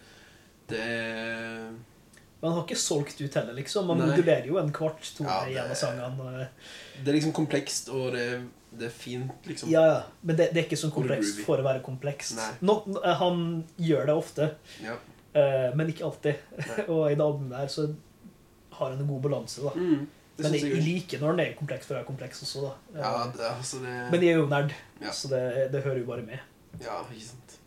det 0.70 0.80
er 0.80 1.70
Men 2.40 2.50
han 2.50 2.58
har 2.58 2.64
ikke 2.66 2.76
solgt 2.80 3.20
ut 3.20 3.34
heller, 3.34 3.52
liksom. 3.56 3.86
Man 3.88 4.00
modulerer 4.00 4.46
jo 4.48 4.58
en 4.60 4.72
kvart 4.72 5.04
tone 5.16 5.28
Ja, 5.30 5.44
i 5.46 5.54
det- 5.54 5.62
en 5.64 5.70
av 5.70 5.76
sangene. 5.76 6.48
Det 7.02 7.08
er 7.08 7.16
liksom 7.18 7.32
komplekst, 7.32 7.88
og 7.88 8.12
det, 8.12 8.24
er- 8.34 8.46
det 8.78 8.86
er 8.88 8.94
fint, 8.94 9.46
liksom. 9.48 9.70
Ja, 9.72 9.82
ja. 9.86 10.00
Men 10.22 10.36
det, 10.36 10.50
det 10.54 10.60
er 10.62 10.66
ikke 10.68 10.78
sånn 10.80 10.90
er 10.92 10.96
komplekst 10.98 11.40
for 11.46 11.60
å 11.62 11.66
være 11.66 11.82
komplekst. 11.84 12.38
Nå, 12.64 12.74
nå- 12.90 13.02
han 13.20 13.44
gjør 13.78 14.06
det 14.10 14.14
ofte, 14.18 14.48
Ja. 14.82 14.96
uh, 15.36 15.70
men 15.76 15.92
ikke 15.92 16.04
alltid. 16.08 16.34
Og 16.92 17.06
i 17.10 17.14
det 17.14 17.24
albumet 17.24 17.54
der 17.58 17.68
så 17.72 17.86
har 18.78 18.90
han 18.90 19.00
en 19.00 19.06
god 19.08 19.22
balanse, 19.28 19.62
da. 19.62 19.70
Mm, 19.78 20.06
Men 20.38 20.52
jeg, 20.56 20.64
jeg 20.72 20.82
liker 20.82 21.20
når 21.22 21.28
han 21.30 21.40
er 21.44 21.52
kompleks 21.58 21.86
for 21.86 21.94
å 21.94 21.98
være 22.00 22.08
kompleks 22.08 22.42
også, 22.42 22.62
da. 22.66 22.72
Ja, 22.98 23.12
Eh, 23.22 23.32
det, 23.36 23.44
altså 23.52 23.78
det 23.84 23.92
Men 24.10 24.24
jeg 24.26 24.32
er 24.34 24.40
jo 24.40 24.46
nerd, 24.50 24.72
så 25.14 25.28
det, 25.30 25.42
det 25.72 25.82
hører 25.84 26.00
jo 26.02 26.08
bare 26.08 26.24
med. 26.26 26.40
Ja, 26.82 26.96
ikke 27.06 27.28
sant. 27.28 27.58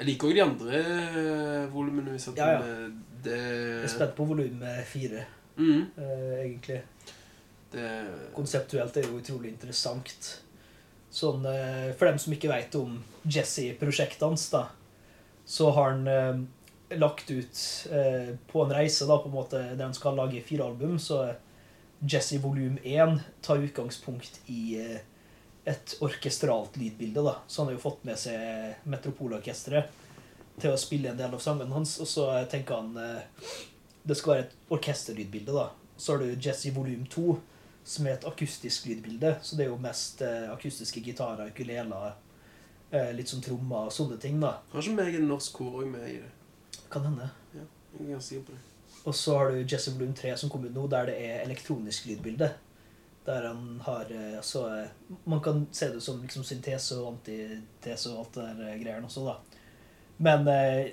Jeg 0.00 0.08
liker 0.08 0.26
også 0.26 0.34
de 0.34 0.42
andre 0.42 0.80
eh, 0.82 1.66
volumene 1.70 2.16
Ja, 2.34 2.48
ja. 2.56 2.88
Det 3.22 3.36
Jeg 3.38 3.84
er 3.86 3.92
spent 3.92 4.16
på 4.18 4.26
volum 4.26 4.64
fire, 4.88 5.24
Mm, 5.52 5.82
uh, 5.98 6.38
egentlig. 6.42 6.78
Det 7.72 7.90
Konseptuelt 8.36 8.96
er 8.96 9.08
jo 9.08 9.20
utrolig 9.20 9.52
interessant. 9.52 10.30
Sånn, 11.12 11.44
eh, 11.46 11.92
for 11.92 12.08
dem 12.08 12.18
som 12.20 12.32
ikke 12.32 12.50
vet 12.52 12.74
om 12.78 12.96
Jesse-prosjektet 13.28 14.24
hans, 14.24 14.46
da, 14.52 14.66
så 15.44 15.70
har 15.76 15.90
han 15.90 16.06
eh, 16.08 16.42
lagt 16.98 17.30
ut 17.30 17.62
eh, 17.92 18.34
på 18.48 18.64
en 18.64 18.74
reise 18.74 19.06
da, 19.08 19.18
på 19.20 19.28
en 19.28 19.36
måte, 19.36 19.62
der 19.76 19.84
han 19.84 19.96
skal 19.96 20.16
lage 20.16 20.44
fire 20.46 20.70
album, 20.70 20.98
så 20.98 21.34
Jesse 22.02 22.40
volum 22.42 22.78
1 22.82 23.20
tar 23.44 23.62
utgangspunkt 23.62 24.40
i 24.50 24.62
eh, 24.80 25.02
et 25.64 25.96
orkestralt 26.00 26.76
lydbilde. 26.76 27.22
da. 27.22 27.36
Så 27.46 27.62
han 27.62 27.70
har 27.70 27.76
jo 27.76 27.84
fått 27.84 28.04
med 28.04 28.18
seg 28.18 28.88
Metropolorkesteret 28.90 30.00
til 30.60 30.72
å 30.72 30.80
spille 30.80 31.12
en 31.12 31.20
del 31.20 31.32
av 31.32 31.42
sangene 31.42 31.72
hans, 31.74 31.98
og 32.02 32.08
så 32.10 32.26
tenker 32.50 32.80
han 32.80 32.96
eh, 32.98 33.52
det 34.02 34.16
skal 34.18 34.34
være 34.34 34.46
et 34.48 34.56
orkesterlydbilde. 34.74 35.54
da. 35.54 35.68
Så 35.96 36.16
har 36.16 36.24
du 36.24 36.34
Jesse 36.34 36.72
volum 36.74 37.06
2, 37.06 37.36
som 37.84 38.06
er 38.06 38.16
et 38.16 38.26
akustisk 38.28 38.86
lydbilde. 38.86 39.36
Så 39.42 39.56
det 39.58 39.66
er 39.66 39.72
jo 39.72 39.80
mest 39.82 40.22
eh, 40.22 40.50
akustiske 40.52 41.02
gitarer, 41.04 41.50
ukuleler, 41.50 42.12
eh, 42.90 43.12
litt 43.16 43.30
som 43.32 43.42
trommer 43.42 43.88
og 43.88 43.94
sånne 43.94 44.18
ting. 44.22 44.40
da. 44.40 44.58
Har 44.72 44.84
ikke 44.84 44.98
meg 44.98 45.18
en 45.18 45.30
norsk 45.30 45.58
kor 45.58 45.80
òg 45.82 45.88
med 45.90 46.08
i 46.10 46.18
det? 46.20 46.32
Kan 46.92 47.08
hende. 47.08 47.30
Ja, 47.56 47.66
Jeg 47.98 48.16
er 48.16 48.20
sikker 48.20 48.50
på 48.50 48.56
det. 48.56 48.62
Og 49.04 49.14
så 49.14 49.38
har 49.38 49.50
du 49.50 49.64
Jesse 49.66 49.94
Bloom 49.96 50.12
3 50.14 50.36
som 50.38 50.50
kom 50.50 50.64
ut 50.64 50.74
nå, 50.74 50.86
der 50.90 51.10
det 51.10 51.16
er 51.18 51.42
elektronisk 51.42 52.06
lydbilde. 52.06 52.52
Der 53.26 53.46
han 53.48 53.80
har 53.86 54.06
eh, 54.10 54.36
altså 54.36 54.86
Man 55.24 55.40
kan 55.40 55.66
se 55.72 55.88
det 55.92 56.02
som 56.02 56.22
liksom 56.22 56.44
syntese 56.44 56.98
og 56.98 57.14
antitese 57.14 58.10
og 58.10 58.18
alt 58.18 58.34
det 58.34 58.46
der 58.46 58.68
eh, 58.68 58.80
greiene 58.82 59.06
også, 59.10 59.26
da. 59.26 59.62
Men 60.22 60.46
eh, 60.48 60.92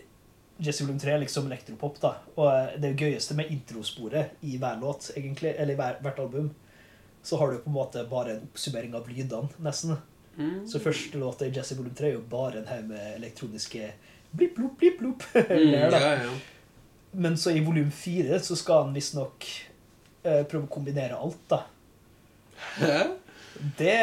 Jesse 0.60 0.84
Bloom 0.86 1.00
3 1.00 1.14
er 1.14 1.22
liksom 1.22 1.46
elektropop, 1.48 2.02
da. 2.02 2.14
Og 2.36 2.50
eh, 2.52 2.80
det 2.82 2.98
gøyeste 3.00 3.38
med 3.38 3.52
introsporet 3.54 4.42
i 4.42 4.58
hver 4.60 4.80
låt, 4.82 5.12
egentlig, 5.16 5.54
eller 5.56 5.74
i 5.74 5.80
hver, 5.80 6.02
hvert 6.04 6.20
album, 6.20 6.50
så 7.24 7.38
har 7.38 7.52
du 7.52 7.58
på 7.58 7.70
en 7.70 7.76
måte 7.76 8.04
bare 8.10 8.38
en 8.38 8.46
oppsummering 8.48 8.96
av 8.96 9.10
lydene, 9.10 9.50
nesten. 9.64 9.98
Mm. 10.38 10.68
Så 10.68 10.80
første 10.80 11.20
låta 11.20 11.48
i 11.48 11.52
Jesse 11.56 11.76
volum 11.76 11.96
3 11.96 12.08
er 12.08 12.16
jo 12.16 12.22
bare 12.32 12.62
en 12.62 12.70
haug 12.70 12.86
med 12.94 13.16
elektroniske 13.18 13.92
blipp, 14.32 14.56
blopp, 14.56 14.78
blipp, 14.80 15.00
blopp. 15.00 15.26
Mm, 15.50 15.74
ja, 15.74 16.14
ja. 16.24 16.32
Men 17.12 17.38
så 17.38 17.52
i 17.52 17.60
volum 17.66 17.92
4 17.92 18.40
så 18.40 18.56
skal 18.56 18.86
han 18.86 18.96
visstnok 18.96 19.48
eh, 20.24 20.44
prøve 20.46 20.68
å 20.68 20.72
kombinere 20.72 21.18
alt, 21.18 21.42
da. 21.50 21.64
Hæ? 22.78 23.00
Det 23.78 23.98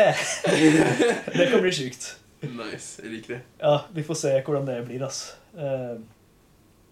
Det 1.39 1.49
kan 1.51 1.63
bli 1.63 1.73
sjukt. 1.73 2.11
Nice. 2.41 3.01
Jeg 3.03 3.13
liker 3.15 3.37
det. 3.37 3.41
Ja, 3.63 3.79
vi 3.95 4.05
får 4.05 4.21
se 4.21 4.35
hvordan 4.43 4.69
det 4.69 4.81
blir, 4.89 5.07
altså. 5.07 5.39
Eh, 5.57 5.97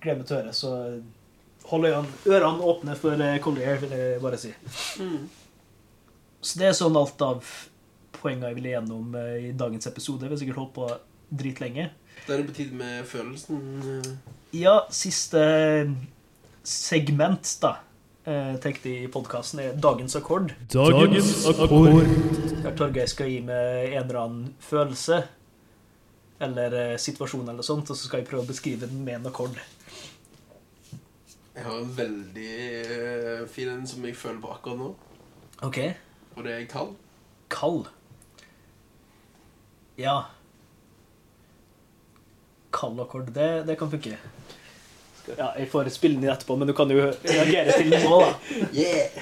gleder 0.00 0.20
meg 0.20 0.28
til 0.28 0.37
å 0.37 0.40
høre, 0.40 0.56
så 0.56 0.72
hold 1.68 1.88
ørene 1.88 2.68
åpne 2.68 2.96
for 3.00 3.20
uh, 3.20 3.37
Collier, 3.44 3.78
vil 3.80 3.94
jeg 3.96 4.20
bare 4.20 4.40
si. 4.40 4.52
Mm. 5.00 5.22
Så 6.44 6.61
det 6.61 6.68
er 6.68 6.76
sånn 6.76 6.96
alt 7.00 7.22
av 7.24 7.46
poenger 8.18 8.50
jeg 8.50 8.59
ville 8.59 8.74
gjennom 8.74 9.14
uh, 9.16 9.35
i 9.40 9.52
dagens 9.57 9.88
episode. 9.90 10.28
Vi 10.28 10.35
har 10.37 10.40
sikkert 10.42 10.61
holdt 10.61 10.74
på 10.76 10.88
dritlenge. 11.35 11.88
Da 12.26 12.35
er 12.35 12.42
det 12.42 12.50
på 12.50 12.57
tide 12.61 12.76
med 12.78 13.09
følelsen. 13.09 13.62
eh. 13.96 14.11
Ja, 14.61 14.76
siste 14.94 15.40
segment, 16.64 17.57
da. 17.64 17.78
Tenkte 18.24 18.88
jeg 18.88 19.04
i 19.04 19.09
podkasten 19.12 19.59
er 19.61 19.74
dagens 19.76 20.14
akkord. 20.16 20.54
Dagens 20.72 21.42
akkord. 21.50 22.07
Der 22.64 22.76
Torgeir 22.78 23.11
skal 23.11 23.28
gi 23.28 23.42
meg 23.44 23.90
en 23.90 24.07
eller 24.07 24.20
annen 24.22 24.46
følelse 24.64 25.18
eller 26.44 26.74
eh, 26.92 26.96
situasjon, 26.98 27.48
eller 27.48 27.62
sånt, 27.62 27.90
og 27.90 27.96
så 27.96 28.09
skal 28.09 28.22
jeg 28.22 28.28
prøve 28.28 28.44
å 28.44 28.48
beskrive 28.48 28.88
den 28.88 29.04
med 29.07 29.20
en 29.20 29.30
akkord. 29.30 29.59
Jeg 31.54 31.62
har 31.62 31.76
en 31.78 31.92
veldig 31.96 32.54
eh, 32.83 33.44
fin 33.50 33.70
en 33.70 33.85
som 33.87 34.04
jeg 34.04 34.16
føler 34.18 34.40
på 34.42 34.50
akkurat 34.57 34.80
nå. 34.80 34.88
OK. 35.68 35.78
Og 36.37 36.44
det 36.44 36.55
er 36.55 36.64
kald. 36.70 36.94
Kald. 37.51 37.85
Ja. 39.99 40.20
Kald 42.75 43.01
akkord, 43.01 43.31
det, 43.35 43.66
det 43.68 43.79
kan 43.79 43.90
funke. 43.90 44.16
Ja, 45.38 45.53
jeg 45.57 45.68
får 45.73 45.88
spille 45.94 46.18
den 46.18 46.27
inn 46.27 46.33
etterpå, 46.35 46.57
men 46.61 46.68
du 46.68 46.75
kan 46.77 46.90
jo 46.90 47.07
reagere 47.25 47.73
til 47.79 47.92
den 47.94 48.03
nå, 48.05 48.18
da. 48.20 48.33
Yeah! 48.77 49.14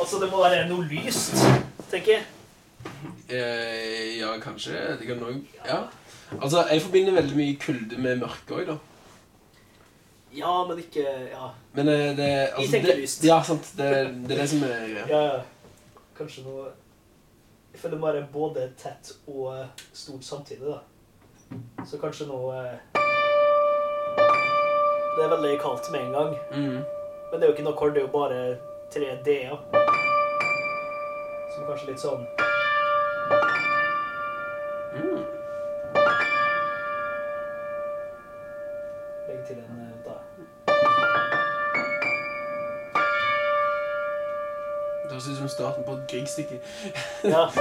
Altså, 0.00 0.18
det 0.18 0.30
må 0.32 0.40
være 0.42 0.64
noe 0.70 0.86
lyst, 0.90 1.36
tenker 1.92 2.16
jeg. 2.16 2.24
Eh, 3.30 4.18
ja, 4.18 4.32
kanskje. 4.42 4.96
Det 4.98 5.06
kan 5.06 5.20
òg 5.22 5.44
Ja. 5.68 5.84
Altså, 6.40 6.64
jeg 6.72 6.82
forbinder 6.82 7.14
veldig 7.14 7.36
mye 7.36 7.58
kulde 7.60 8.00
med 8.00 8.24
mørke 8.24 8.56
òg, 8.56 8.66
da. 8.72 8.78
Ja, 10.32 10.52
men 10.64 10.78
ikke 10.80 11.04
Ja, 11.04 11.50
Men 11.76 11.88
eh, 11.92 12.16
det 12.16 12.28
altså, 12.56 12.70
tenker 12.72 12.94
det, 12.94 13.00
lyst. 13.04 13.24
Ja, 13.24 13.42
sant. 13.44 13.68
Det, 13.76 13.90
det 14.24 14.36
er 14.36 14.40
det 14.40 14.48
som 14.50 14.64
er 14.64 14.86
greia. 14.88 15.06
ja. 15.08 15.24
ja. 15.36 15.42
Kanskje 16.22 16.44
noe 16.46 16.68
Jeg 17.72 17.80
føler 17.82 17.98
bare 17.98 18.26
både 18.32 18.68
tett 18.78 19.08
og 19.26 19.48
stort 19.92 20.22
samtidig, 20.22 20.68
da. 20.68 20.78
Så 21.88 21.98
kanskje 21.98 22.28
noe 22.28 22.60
Det 25.16 25.24
er 25.24 25.32
veldig 25.32 25.56
kaldt 25.60 25.90
med 25.90 26.06
en 26.06 26.12
gang. 26.12 26.36
Mm. 26.52 26.78
Men 27.32 27.34
det 27.34 27.42
er 27.42 27.48
jo 27.48 27.56
ikke 27.56 27.66
noe 27.66 27.74
akkord, 27.74 27.94
det 27.94 28.02
er 28.02 28.06
jo 28.06 28.12
bare 28.14 28.38
tre 28.94 29.10
D-er. 29.26 29.58
Som 31.54 31.66
kanskje 31.66 31.90
litt 31.90 32.04
sånn 32.04 32.22
starten 45.52 45.84
på 45.86 45.98
et 45.98 46.06
Grieg-stykke. 46.10 46.62
Ja. 47.24 47.48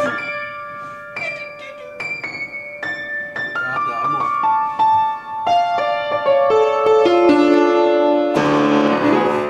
Ja, 3.61 3.77
det 3.87 4.09
nå. 4.11 4.21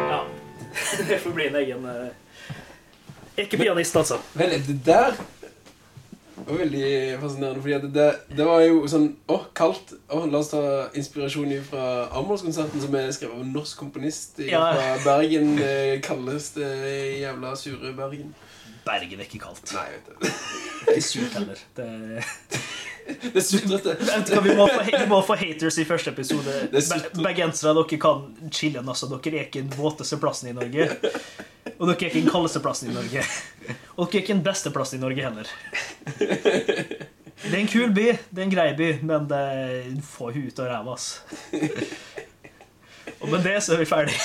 ja. 0.09 0.25
Det 1.07 1.19
får 1.19 1.31
bli 1.31 1.47
en 1.47 1.55
egen 1.55 1.85
uh, 1.85 2.07
Ikke 3.35 3.57
pianist, 3.57 3.95
altså. 3.95 4.19
Vel, 4.33 4.57
det 4.67 4.77
der 4.85 5.15
var 6.51 6.61
veldig 6.61 6.85
fascinerende, 7.21 7.61
fordi 7.65 7.91
det, 7.95 8.05
det 8.37 8.45
var 8.47 8.61
jo 8.65 8.83
sånn 8.91 9.07
Å, 9.31 9.37
kaldt. 9.57 9.93
Å, 10.11 10.21
la 10.31 10.41
oss 10.43 10.51
ta 10.53 10.61
inspirasjon 10.97 11.51
fra 11.67 11.85
Amholdskonserten, 12.19 12.81
som 12.83 12.95
er 12.99 13.11
skrevet 13.15 13.35
av 13.37 13.43
en 13.45 13.53
norsk 13.55 13.77
komponist 13.81 14.39
i- 14.43 14.49
Ja. 14.51 14.63
fra 14.75 14.95
Bergen. 15.05 15.55
Det 15.59 16.01
kaldeste 16.05 16.61
jævla 17.21 17.55
sure 17.57 17.93
Bergen. 17.97 18.33
Bergen 18.85 19.19
er 19.19 19.27
ikke 19.27 19.39
kaldt. 19.43 19.73
Nei, 19.75 19.83
jeg 19.91 19.99
vet 19.99 20.07
det. 20.21 20.31
Ikke 20.95 21.01
surt 21.05 21.35
heller. 21.37 21.59
Det... 21.75 21.89
Det 23.11 23.35
er 23.35 23.43
sutrete. 23.43 23.95
Vi 24.45 24.51
vi 24.53 25.05
må 25.09 25.17
få 25.25 25.35
haters 25.35 25.77
i 25.81 25.85
første 25.89 26.11
episode. 26.13 26.53
Det 26.71 26.81
er 26.85 27.07
Bergensere, 27.17 27.73
dere 27.75 27.97
kan 28.01 28.27
chille'n, 28.53 28.87
Altså. 28.87 29.09
Dere 29.11 29.41
er 29.41 29.47
ikke 29.49 29.63
den 29.65 29.73
våteste 29.75 30.19
plassen 30.21 30.51
i 30.51 30.53
Norge. 30.55 30.87
Og 31.77 31.87
dere 31.89 31.97
er 31.97 32.09
ikke 32.11 32.21
den 32.21 32.29
kaldeste 32.31 32.61
plassen 32.63 32.91
i 32.91 32.93
Norge. 32.95 33.23
Og 33.97 34.05
dere 34.05 34.19
er 34.21 34.21
ikke 34.21 34.35
den 34.35 34.43
beste 34.45 34.71
plassen 34.73 34.99
i 34.99 35.01
Norge 35.01 35.25
heller. 35.25 35.49
Det 37.41 37.55
er 37.55 37.61
en 37.61 37.71
kul 37.71 37.93
by, 37.93 38.07
det 38.29 38.37
er 38.37 38.45
en 38.45 38.53
grei 38.53 38.67
by, 38.77 38.89
men 39.07 39.25
det 39.29 39.45
får 40.05 40.35
hun 40.35 40.43
ut 40.45 40.59
av 40.61 40.67
ræva, 40.69 40.93
ass. 40.93 41.07
Og 43.21 43.29
med 43.29 43.43
det 43.45 43.55
så 43.65 43.75
er 43.75 43.81
vi 43.81 43.87
ferdig. 43.89 44.15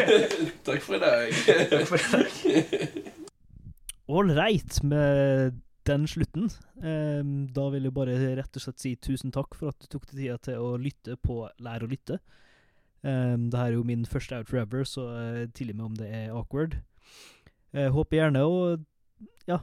Takk 0.68 0.84
for 0.84 0.96
i 0.96 1.00
dag. 1.02 1.24
Ålreit 4.10 4.82
med 4.84 5.56
den 5.88 6.06
slutten. 6.08 6.50
Ehm, 6.84 7.48
da 7.54 7.66
vil 7.72 7.88
jeg 7.88 7.96
bare 7.96 8.16
rett 8.38 8.56
og 8.56 8.64
slett 8.64 8.82
si 8.82 8.94
tusen 9.00 9.32
takk 9.34 9.56
for 9.56 9.72
at 9.72 9.80
du 9.80 9.88
tok 9.90 10.06
deg 10.10 10.16
tida 10.18 10.38
til 10.44 10.60
å 10.60 10.76
lytte 10.80 11.16
på 11.20 11.42
Lær 11.64 11.84
å 11.84 11.90
lytte. 11.90 12.20
Um, 13.00 13.48
det 13.48 13.56
her 13.56 13.70
er 13.70 13.78
jo 13.78 13.86
min 13.88 14.04
første 14.04 14.36
Out 14.36 14.50
Forever, 14.50 14.84
så 14.84 15.06
uh, 15.08 15.44
tilgi 15.56 15.72
meg 15.72 15.86
om 15.86 15.94
det 15.96 16.08
er 16.12 16.34
awkward. 16.36 16.76
Jeg 17.72 17.94
håper 17.96 18.20
gjerne 18.20 18.44
å 18.44 18.56
Ja, 19.48 19.60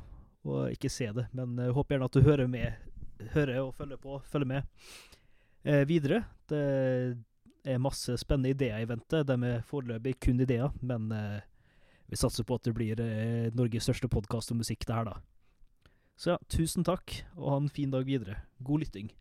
og 0.47 0.73
ikke 0.73 0.91
se 0.91 1.09
det, 1.13 1.27
men 1.35 1.57
jeg 1.59 1.75
håper 1.75 1.95
gjerne 1.95 2.09
at 2.09 2.17
du 2.17 2.25
hører 2.25 2.49
med. 2.51 2.89
Hører 3.33 3.59
og 3.63 3.73
følger 3.75 3.99
på, 4.01 4.19
følger 4.29 4.49
med 4.49 4.61
eh, 5.67 5.83
videre. 5.89 6.23
Det 6.49 6.63
er 7.67 7.81
masse 7.83 8.15
spennende 8.21 8.53
ideer 8.53 8.83
i 8.83 8.89
vente. 8.89 9.23
De 9.27 9.37
er 9.49 9.63
foreløpig 9.67 10.17
kun 10.23 10.41
ideer, 10.43 10.71
men 10.81 11.11
eh, 11.11 11.39
vi 12.07 12.19
satser 12.19 12.47
på 12.47 12.57
at 12.57 12.67
det 12.67 12.75
blir 12.77 13.01
eh, 13.03 13.49
Norges 13.57 13.87
største 13.89 14.09
podkast 14.11 14.53
om 14.53 14.61
musikk, 14.61 14.85
det 14.87 14.95
her, 14.95 15.09
da. 15.09 15.17
Så 16.17 16.33
ja, 16.33 16.37
tusen 16.49 16.85
takk, 16.87 17.19
og 17.35 17.51
ha 17.51 17.57
en 17.61 17.73
fin 17.73 17.91
dag 17.93 18.07
videre. 18.07 18.39
God 18.65 18.85
lytting. 18.85 19.11